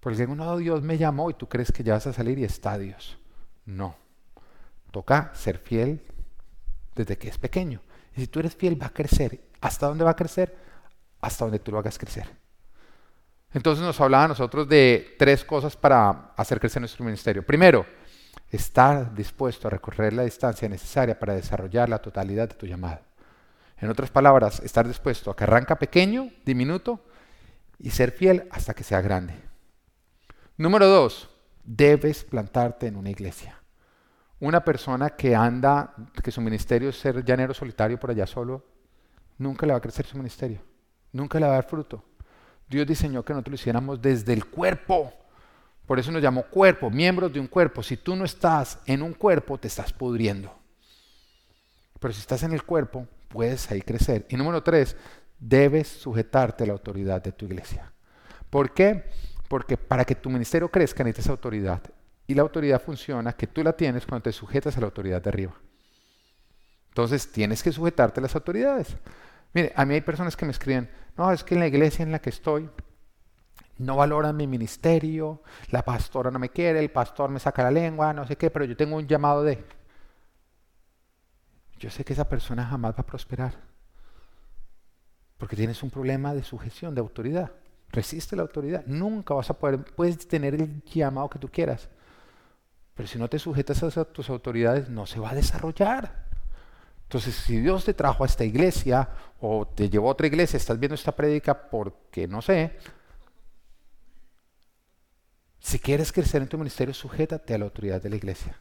[0.00, 2.78] Porque uno Dios me llamó y tú crees que ya vas a salir y está
[2.78, 3.18] Dios.
[3.66, 3.96] No.
[4.90, 6.02] Toca ser fiel
[6.94, 7.82] desde que es pequeño.
[8.16, 9.40] Y si tú eres fiel, va a crecer.
[9.60, 10.56] ¿Hasta dónde va a crecer?
[11.20, 12.26] Hasta donde tú lo hagas crecer.
[13.52, 17.44] Entonces nos hablaba a nosotros de tres cosas para hacer crecer nuestro ministerio.
[17.44, 17.84] Primero,
[18.50, 23.00] estar dispuesto a recorrer la distancia necesaria para desarrollar la totalidad de tu llamado.
[23.78, 27.04] En otras palabras, estar dispuesto a que arranca pequeño, diminuto,
[27.78, 29.49] y ser fiel hasta que sea grande.
[30.60, 31.30] Número dos,
[31.64, 33.58] debes plantarte en una iglesia.
[34.40, 38.66] Una persona que anda, que su ministerio es ser llanero solitario por allá solo,
[39.38, 40.60] nunca le va a crecer su ministerio,
[41.12, 42.04] nunca le va a dar fruto.
[42.68, 45.10] Dios diseñó que nosotros lo hiciéramos desde el cuerpo.
[45.86, 47.82] Por eso nos llamó cuerpo, miembros de un cuerpo.
[47.82, 50.54] Si tú no estás en un cuerpo, te estás pudriendo.
[51.98, 54.26] Pero si estás en el cuerpo, puedes ahí crecer.
[54.28, 54.94] Y número tres,
[55.38, 57.90] debes sujetarte a la autoridad de tu iglesia.
[58.50, 59.29] ¿Por qué?
[59.50, 61.82] Porque para que tu ministerio crezca necesitas autoridad.
[62.28, 65.28] Y la autoridad funciona que tú la tienes cuando te sujetas a la autoridad de
[65.28, 65.54] arriba.
[66.90, 68.96] Entonces tienes que sujetarte a las autoridades.
[69.52, 72.12] Mire, a mí hay personas que me escriben, no, es que en la iglesia en
[72.12, 72.70] la que estoy
[73.78, 78.12] no valoran mi ministerio, la pastora no me quiere, el pastor me saca la lengua,
[78.12, 79.64] no sé qué, pero yo tengo un llamado de
[81.76, 83.54] yo sé que esa persona jamás va a prosperar.
[85.38, 87.50] Porque tienes un problema de sujeción, de autoridad.
[87.92, 88.84] Resiste la autoridad.
[88.86, 91.88] Nunca vas a poder, puedes tener el llamado que tú quieras.
[92.94, 96.26] Pero si no te sujetas a tus autoridades, no se va a desarrollar.
[97.04, 99.08] Entonces, si Dios te trajo a esta iglesia
[99.40, 102.78] o te llevó a otra iglesia, estás viendo esta prédica porque no sé,
[105.58, 108.58] si quieres crecer en tu ministerio, sujétate a la autoridad de la iglesia.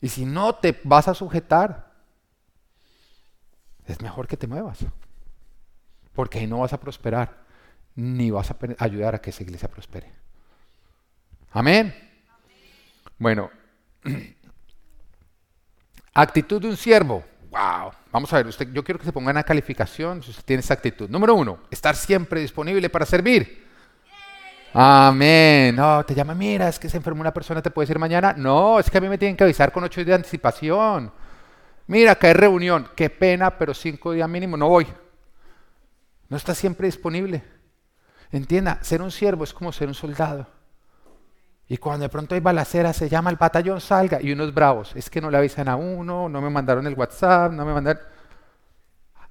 [0.00, 1.92] Y si no te vas a sujetar,
[3.86, 4.78] es mejor que te muevas.
[6.12, 7.43] Porque ahí no vas a prosperar,
[7.96, 10.10] ni vas a ayudar a que esa iglesia prospere.
[11.52, 11.94] Amén.
[13.18, 13.50] Bueno,
[16.14, 17.24] actitud de un siervo.
[17.50, 20.60] Wow, vamos a ver, usted, yo quiero que se ponga una calificación si usted tiene
[20.60, 21.08] esa actitud.
[21.08, 23.64] Número uno, estar siempre disponible para servir.
[24.72, 25.76] Amén.
[25.76, 28.34] No, te llama, mira, es que se enfermó una persona, ¿te puede decir mañana?
[28.36, 31.12] No, es que a mí me tienen que avisar con ocho días de anticipación.
[31.86, 34.88] Mira, que hay reunión, qué pena, pero cinco días mínimo, no voy.
[36.28, 37.44] No está siempre disponible.
[38.36, 40.48] Entienda, ser un siervo es como ser un soldado.
[41.68, 44.90] Y cuando de pronto hay balacera, se llama el batallón, salga, y unos bravos.
[44.96, 48.02] Es que no le avisan a uno, no me mandaron el WhatsApp, no me mandaron...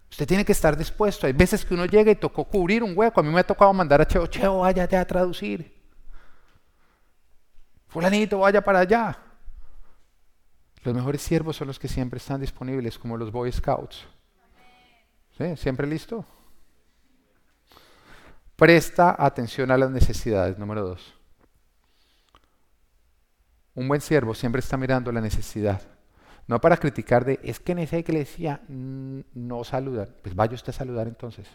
[0.10, 1.28] Usted tiene que estar dispuesto.
[1.28, 3.20] Hay veces que uno llega y tocó cubrir un hueco.
[3.20, 5.74] A mí me ha tocado mandar a Cheo, Cheo, vaya a traducir.
[7.88, 9.18] Fulanito, vaya para allá.
[10.82, 14.06] Los mejores siervos son los que siempre están disponibles, como los Boy Scouts.
[15.38, 15.58] ¿Sí?
[15.58, 16.26] ¿Siempre listo?
[18.64, 21.14] Presta atención a las necesidades, número dos.
[23.76, 25.82] Un buen siervo siempre está mirando la necesidad.
[26.48, 30.16] No para criticar de, es que en esa iglesia no saludan.
[30.22, 31.46] Pues vaya usted a saludar entonces.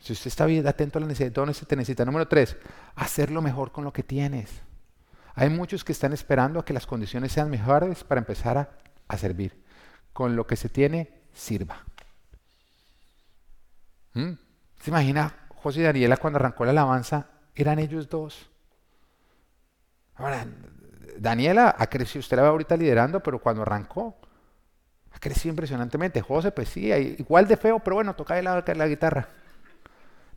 [0.00, 2.04] Si usted está bien atento a la necesidad, ¿dónde se te necesita?
[2.04, 2.56] Número tres,
[2.96, 4.50] hacerlo mejor con lo que tienes.
[5.36, 8.70] Hay muchos que están esperando a que las condiciones sean mejores para empezar a,
[9.06, 9.62] a servir.
[10.12, 11.84] Con lo que se tiene, sirva.
[14.14, 14.49] ¿Mm?
[14.80, 17.26] ¿Se imagina José y Daniela cuando arrancó la alabanza?
[17.54, 18.50] Eran ellos dos.
[20.16, 20.46] Ahora,
[21.18, 24.16] Daniela ha crecido, usted la ve ahorita liderando, pero cuando arrancó,
[25.12, 26.22] ha crecido impresionantemente.
[26.22, 29.28] José, pues sí, igual de feo, pero bueno, toca la, la guitarra.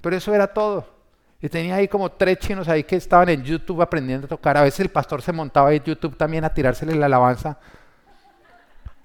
[0.02, 0.88] Pero eso era todo.
[1.42, 4.58] Y tenía ahí como tres chinos ahí que estaban en YouTube aprendiendo a tocar.
[4.58, 7.58] A veces el pastor se montaba en YouTube también a tirársele la alabanza.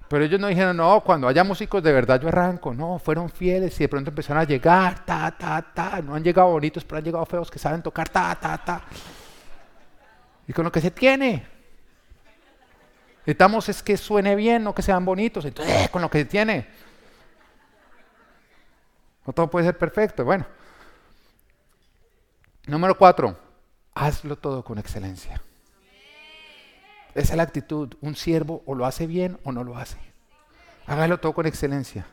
[0.08, 2.72] Pero ellos no dijeron, no, cuando haya músicos de verdad yo arranco.
[2.72, 6.00] No, fueron fieles y de pronto empezaron a llegar, ta, ta, ta.
[6.00, 8.82] No han llegado bonitos, pero han llegado feos que saben tocar, ta, ta, ta.
[10.46, 11.46] Y con lo que se tiene.
[13.18, 15.44] Necesitamos es que suene bien, no que sean bonitos.
[15.44, 16.66] Entonces, eh, con lo que se tiene.
[19.26, 20.24] No todo puede ser perfecto.
[20.24, 20.46] Bueno.
[22.66, 23.34] Número cuatro,
[23.94, 25.40] hazlo todo con excelencia.
[27.18, 27.94] Esa es la actitud.
[28.00, 29.98] Un siervo o lo hace bien o no lo hace.
[30.86, 32.06] Hágalo todo con excelencia.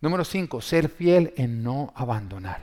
[0.00, 2.62] Número cinco, ser fiel en no abandonar.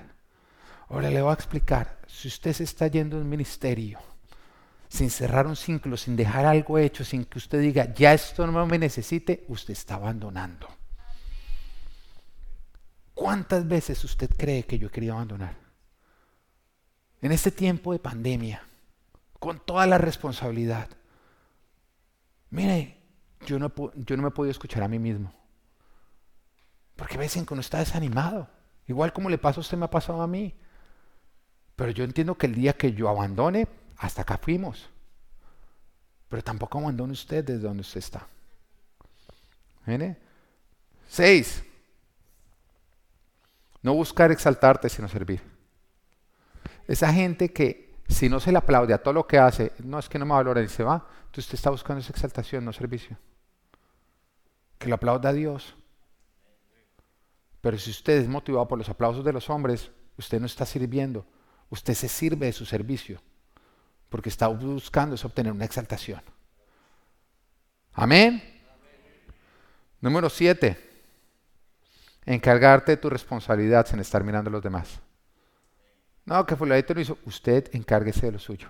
[0.90, 2.00] Ahora le voy a explicar.
[2.08, 4.00] Si usted se está yendo a un ministerio,
[4.90, 8.66] sin cerrar un ciclo, sin dejar algo hecho, sin que usted diga, ya esto no
[8.66, 10.68] me necesite, usted está abandonando.
[13.14, 15.56] ¿Cuántas veces usted cree que yo quería abandonar?
[17.22, 18.64] En este tiempo de pandemia,
[19.40, 20.90] con toda la responsabilidad,
[22.50, 22.98] Mire,
[23.46, 25.34] yo no, me he podido escuchar a mí mismo.
[26.96, 28.50] Porque a veces uno está desanimado.
[28.88, 30.56] Igual como le pasa a usted, me ha pasado a mí.
[31.76, 33.68] Pero yo entiendo que el día que yo abandone,
[33.98, 34.90] hasta acá fuimos.
[36.30, 38.28] Pero tampoco abandone usted desde donde usted está.
[39.86, 40.18] ¿Mire?
[41.08, 41.64] Seis.
[43.82, 45.42] No buscar exaltarte, sino servir.
[46.88, 50.10] Esa gente que si no se le aplaude a todo lo que hace, no es
[50.10, 53.18] que no me valora y se va, entonces usted está buscando esa exaltación, no servicio.
[54.80, 55.76] Que lo aplauda a Dios.
[57.62, 61.26] Pero si usted es motivado por los aplausos de los hombres, usted no está sirviendo.
[61.70, 63.22] Usted se sirve de su servicio.
[64.10, 66.22] Porque está buscando es obtener una exaltación.
[67.94, 68.42] Amén.
[70.00, 71.04] Número siete.
[72.26, 75.00] Encargarte de tu responsabilidad sin estar mirando a los demás.
[76.26, 77.18] No, que fulanito no hizo.
[77.26, 78.70] Usted encárguese de lo suyo.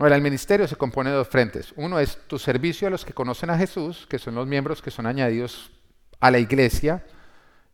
[0.00, 1.74] Ahora, el ministerio se compone de dos frentes.
[1.76, 4.90] Uno es tu servicio a los que conocen a Jesús, que son los miembros que
[4.90, 5.70] son añadidos
[6.20, 7.04] a la iglesia,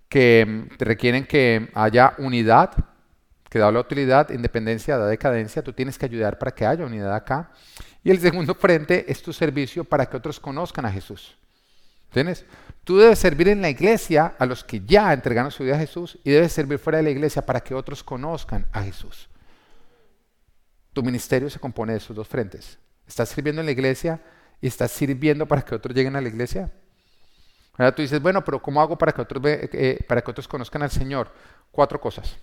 [0.08, 2.72] que mm, requieren que haya unidad,
[3.48, 5.62] que da la utilidad, independencia, da decadencia.
[5.62, 7.52] Tú tienes que ayudar para que haya unidad acá.
[8.02, 11.38] Y el segundo frente es tu servicio para que otros conozcan a Jesús.
[12.10, 12.44] ¿Tienes?
[12.82, 16.18] Tú debes servir en la iglesia a los que ya entregaron su vida a Jesús
[16.24, 19.28] y debes servir fuera de la iglesia para que otros conozcan a Jesús.
[20.96, 22.78] Tu ministerio se compone de esos dos frentes.
[23.06, 24.18] ¿Estás sirviendo en la iglesia
[24.62, 26.72] y estás sirviendo para que otros lleguen a la iglesia?
[27.76, 30.82] Ahora tú dices, bueno, pero ¿cómo hago para que otros, eh, para que otros conozcan
[30.82, 31.30] al Señor?
[31.70, 32.38] Cuatro cosas.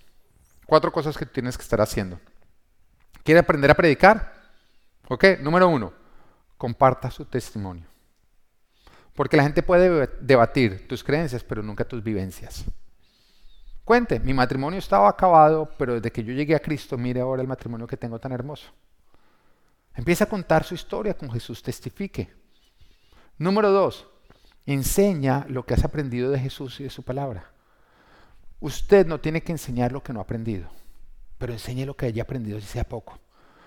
[0.66, 2.20] Cuatro cosas que tienes que estar haciendo.
[3.24, 4.32] ¿Quiere aprender a predicar?
[5.08, 5.92] Ok, número uno,
[6.56, 7.88] comparta su testimonio.
[9.14, 12.64] Porque la gente puede debatir tus creencias, pero nunca tus vivencias.
[13.84, 17.48] Cuente, mi matrimonio estaba acabado, pero desde que yo llegué a Cristo, mire ahora el
[17.48, 18.70] matrimonio que tengo tan hermoso.
[19.94, 22.32] Empieza a contar su historia con Jesús, testifique.
[23.36, 24.06] Número dos,
[24.64, 27.50] enseña lo que has aprendido de Jesús y de su palabra.
[28.60, 30.70] Usted no tiene que enseñar lo que no ha aprendido,
[31.36, 33.18] pero enseñe lo que haya aprendido si sea poco.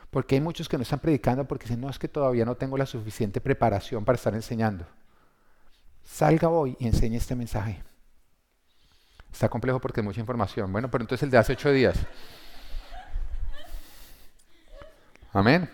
[0.10, 2.78] Porque hay muchos que no están predicando porque dicen, no, es que todavía no tengo
[2.78, 4.86] la suficiente preparación para estar enseñando.
[6.04, 7.84] salga hoy y enseñe este mensaje.
[9.38, 10.72] Está complejo porque es mucha información.
[10.72, 11.96] Bueno, pero entonces el de hace ocho días.
[15.32, 15.70] Amén.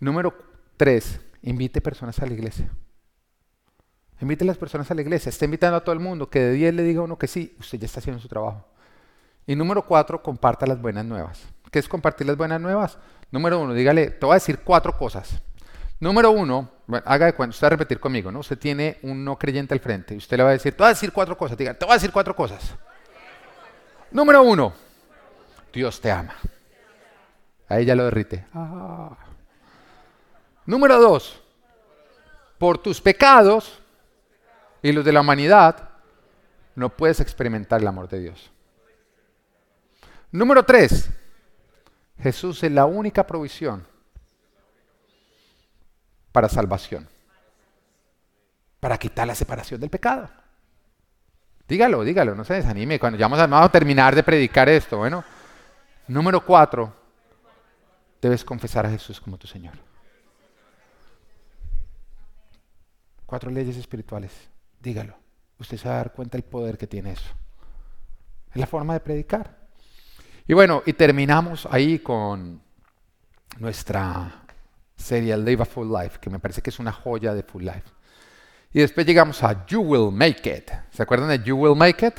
[0.00, 0.34] Número
[0.76, 2.68] tres, invite personas a la iglesia.
[4.20, 5.30] Invite a las personas a la iglesia.
[5.30, 6.28] Está invitando a todo el mundo.
[6.28, 8.66] Que de 10 le diga uno que sí, usted ya está haciendo su trabajo.
[9.46, 11.40] Y número cuatro, comparta las buenas nuevas.
[11.70, 12.98] ¿Qué es compartir las buenas nuevas?
[13.30, 15.40] Número uno, dígale, te voy a decir cuatro cosas.
[16.00, 16.68] Número uno,
[17.04, 18.40] haga de cuenta, usted va a repetir conmigo, ¿no?
[18.40, 20.86] Usted tiene un no creyente al frente y usted le va a decir, te voy
[20.86, 21.58] a decir cuatro cosas.
[21.58, 22.74] Diga, te voy a decir cuatro cosas.
[24.10, 24.72] Número uno,
[25.72, 26.34] Dios te ama.
[27.68, 28.46] Ahí ya lo derrite.
[28.54, 29.16] Ah.
[30.64, 31.42] Número dos,
[32.56, 33.80] por tus pecados
[34.82, 35.90] y los de la humanidad,
[36.74, 38.50] no puedes experimentar el amor de Dios.
[40.30, 41.10] Número tres,
[42.22, 43.86] Jesús es la única provisión
[46.38, 47.04] para salvación,
[48.78, 50.30] para quitar la separación del pecado.
[51.66, 53.00] Dígalo, dígalo, no se desanime.
[53.00, 55.24] Cuando ya vamos a terminar de predicar esto, bueno.
[56.06, 56.94] Número cuatro,
[58.22, 59.74] debes confesar a Jesús como tu Señor.
[63.26, 64.30] Cuatro leyes espirituales.
[64.78, 65.16] Dígalo.
[65.58, 67.30] Usted se va a dar cuenta del poder que tiene eso.
[68.52, 69.56] Es la forma de predicar.
[70.46, 72.62] Y bueno, y terminamos ahí con
[73.58, 74.44] nuestra
[74.98, 77.84] serie Live a Full Life, que me parece que es una joya de Full Life.
[78.72, 80.70] Y después llegamos a You Will Make It.
[80.90, 82.14] ¿Se acuerdan de You Will Make It?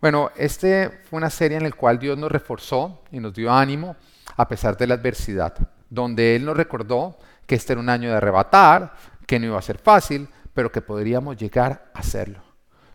[0.00, 3.96] Bueno, este fue una serie en la cual Dios nos reforzó y nos dio ánimo
[4.36, 5.54] a pesar de la adversidad,
[5.88, 8.94] donde Él nos recordó que este era un año de arrebatar,
[9.26, 12.42] que no iba a ser fácil, pero que podríamos llegar a hacerlo.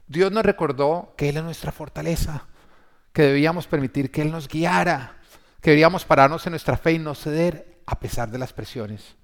[0.08, 2.46] Dios nos recordó que Él es nuestra fortaleza,
[3.12, 5.18] que debíamos permitir que Él nos guiara,
[5.62, 9.16] que debíamos pararnos en nuestra fe y no ceder a pesar de las presiones,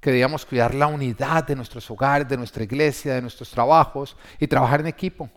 [0.00, 4.48] que debíamos cuidar la unidad de nuestros hogares, de nuestra iglesia, de nuestros trabajos y
[4.48, 5.30] trabajar en equipo,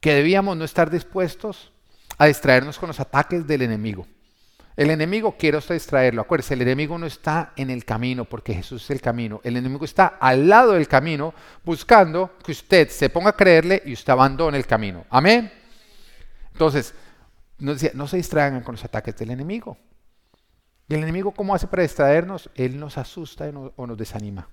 [0.00, 1.72] que debíamos no estar dispuestos
[2.16, 4.06] a distraernos con los ataques del enemigo.
[4.76, 6.22] El enemigo quiere usted distraerlo.
[6.22, 9.40] Acuérdese, el enemigo no está en el camino porque Jesús es el camino.
[9.42, 11.34] El enemigo está al lado del camino
[11.64, 15.04] buscando que usted se ponga a creerle y usted abandone el camino.
[15.10, 15.50] Amén.
[16.52, 16.94] Entonces,
[17.58, 19.76] no, se distraigan con los ataques del enemigo.
[20.88, 22.50] ¿Y el enemigo cómo hace para distraernos?
[22.54, 24.48] Él nos asusta o nos desanima.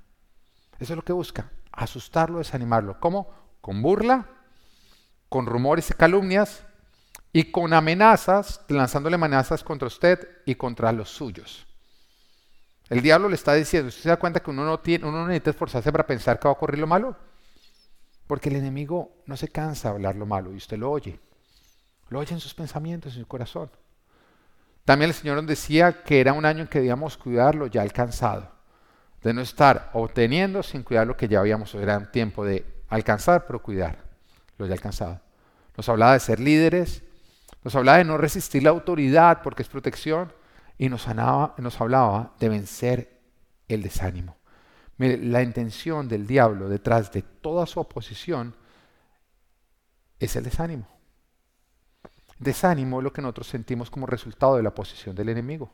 [0.80, 3.00] Eso es lo que busca, asustarlo, desanimarlo.
[3.00, 3.30] ¿Cómo?
[3.62, 4.30] Con burla,
[5.30, 6.66] con rumores y calumnias
[7.32, 11.66] y con amenazas, lanzándole amenazas contra usted y contra los suyos.
[12.90, 15.28] El diablo le está diciendo, ¿usted se da cuenta que uno no, tiene, uno no
[15.28, 17.16] necesita esforzarse para pensar que va a ocurrir lo malo?
[18.28, 21.20] Porque el enemigo no se cansa de hablar lo malo y usted lo oye.
[22.10, 23.72] Lo oye en sus pensamientos, en su corazón.
[24.86, 27.82] También el Señor nos decía que era un año en que debíamos cuidar lo ya
[27.82, 28.52] alcanzado,
[29.24, 33.46] de no estar obteniendo sin cuidar lo que ya habíamos, era un tiempo de alcanzar,
[33.48, 33.98] pero cuidar
[34.60, 35.20] lo ya alcanzado.
[35.76, 37.02] Nos hablaba de ser líderes,
[37.64, 40.32] nos hablaba de no resistir la autoridad porque es protección
[40.78, 41.08] y nos,
[41.58, 43.20] nos hablaba de vencer
[43.68, 44.38] el desánimo.
[44.98, 48.56] Mire, la intención del diablo detrás de toda su oposición
[50.20, 50.95] es el desánimo.
[52.40, 55.72] Desánimo es lo que nosotros sentimos como resultado de la posición del enemigo.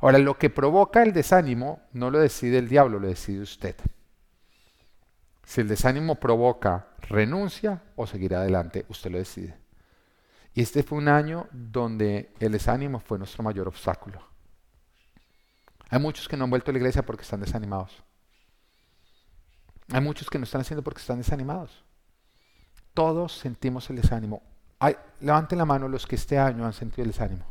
[0.00, 3.76] Ahora, lo que provoca el desánimo no lo decide el diablo, lo decide usted.
[5.44, 9.58] Si el desánimo provoca renuncia o seguir adelante, usted lo decide.
[10.52, 14.20] Y este fue un año donde el desánimo fue nuestro mayor obstáculo.
[15.90, 18.02] Hay muchos que no han vuelto a la iglesia porque están desanimados.
[19.92, 21.84] Hay muchos que no están haciendo porque están desanimados.
[22.94, 24.42] Todos sentimos el desánimo
[25.20, 27.44] levanten la mano los que este año han sentido el desánimo.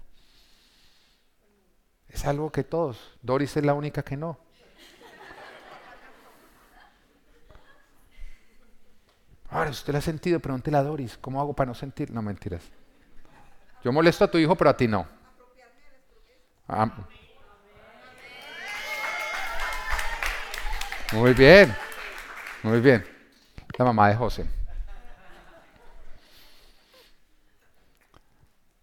[2.08, 3.18] Es algo que todos.
[3.22, 4.38] Doris es la única que no.
[9.50, 12.12] Ahora, si usted lo ha sentido, pregúntele a Doris, ¿cómo hago para no sentir?
[12.12, 12.64] No, mentiras.
[13.84, 15.06] Yo molesto a tu hijo, pero a ti no.
[21.12, 21.76] Muy bien,
[22.64, 23.06] muy bien.
[23.78, 24.63] La mamá de José.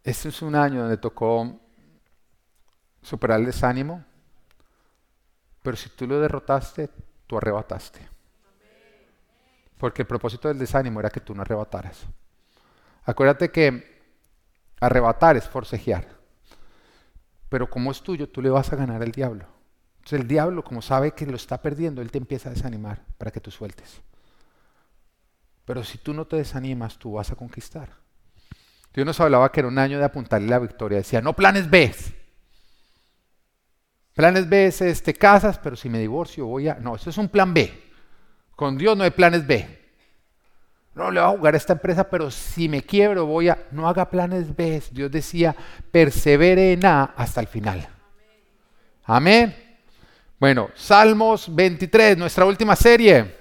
[0.03, 1.61] Este es un año donde tocó
[3.03, 4.05] superar el desánimo,
[5.63, 6.89] pero si tú lo derrotaste,
[7.27, 8.09] tú arrebataste.
[9.79, 12.07] Porque el propósito del desánimo era que tú no arrebataras.
[13.05, 14.01] Acuérdate que
[14.81, 16.07] arrebatar es forcejear.
[17.49, 19.47] Pero como es tuyo, tú le vas a ganar al diablo.
[19.99, 23.31] Entonces el diablo, como sabe que lo está perdiendo, él te empieza a desanimar para
[23.31, 24.01] que tú sueltes.
[25.65, 28.00] Pero si tú no te desanimas, tú vas a conquistar.
[28.93, 30.99] Dios nos hablaba que era un año de apuntarle la victoria.
[30.99, 31.95] Decía, no planes B.
[34.15, 36.75] Planes B es, este, casas, pero si me divorcio voy a...
[36.75, 37.73] No, eso es un plan B.
[38.57, 39.79] Con Dios no hay planes B.
[40.95, 43.67] No le voy a jugar a esta empresa, pero si me quiebro voy a...
[43.71, 44.83] No haga planes B.
[44.91, 45.55] Dios decía,
[45.93, 47.89] persevere en A hasta el final.
[49.05, 49.55] Amén.
[50.39, 53.40] Bueno, Salmos 23, nuestra última serie.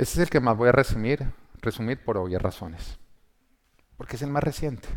[0.00, 1.30] Ese es el que más voy a resumir,
[1.60, 2.98] resumir por obvias razones,
[3.98, 4.88] porque es el más reciente.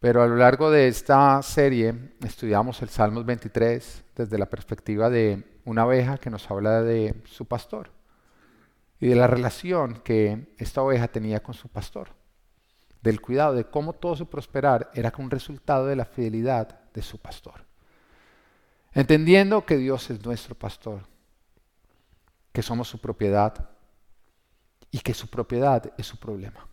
[0.00, 5.60] Pero a lo largo de esta serie estudiamos el Salmos 23 desde la perspectiva de
[5.64, 7.90] una oveja que nos habla de su pastor
[9.00, 12.10] y de la relación que esta oveja tenía con su pastor,
[13.00, 17.16] del cuidado, de cómo todo su prosperar era un resultado de la fidelidad de su
[17.16, 17.64] pastor.
[18.92, 21.08] Entendiendo que Dios es nuestro pastor,
[22.52, 23.70] que somos su propiedad
[24.90, 26.66] y que su propiedad es su problema.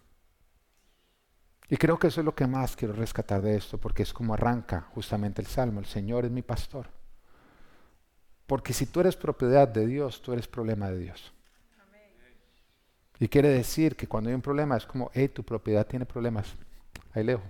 [1.68, 4.34] Y creo que eso es lo que más quiero rescatar de esto, porque es como
[4.34, 6.88] arranca justamente el Salmo, el Señor es mi pastor.
[8.46, 11.34] Porque si tú eres propiedad de Dios, tú eres problema de Dios.
[13.20, 16.54] Y quiere decir que cuando hay un problema es como, hey, tu propiedad tiene problemas,
[17.14, 17.50] ahí lejos.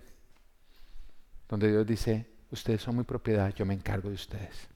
[1.49, 4.69] Donde Dios dice, ustedes son mi propiedad, yo me encargo de ustedes.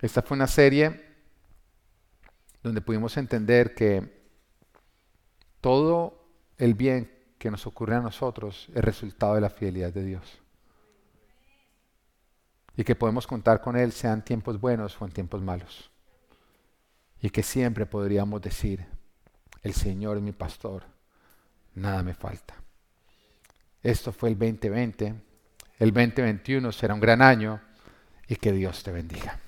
[0.00, 1.04] Esta fue una serie
[2.62, 4.24] donde pudimos entender que
[5.60, 6.28] todo
[6.58, 10.38] el bien que nos ocurre a nosotros es resultado de la fidelidad de Dios.
[12.76, 15.90] Y que podemos contar con Él sean tiempos buenos o en tiempos malos.
[17.22, 18.84] Y que siempre podríamos decir,
[19.62, 20.84] el Señor es mi pastor,
[21.74, 22.54] nada me falta.
[23.82, 25.14] Esto fue el 2020,
[25.78, 27.60] el 2021 será un gran año
[28.28, 29.40] y que Dios te bendiga.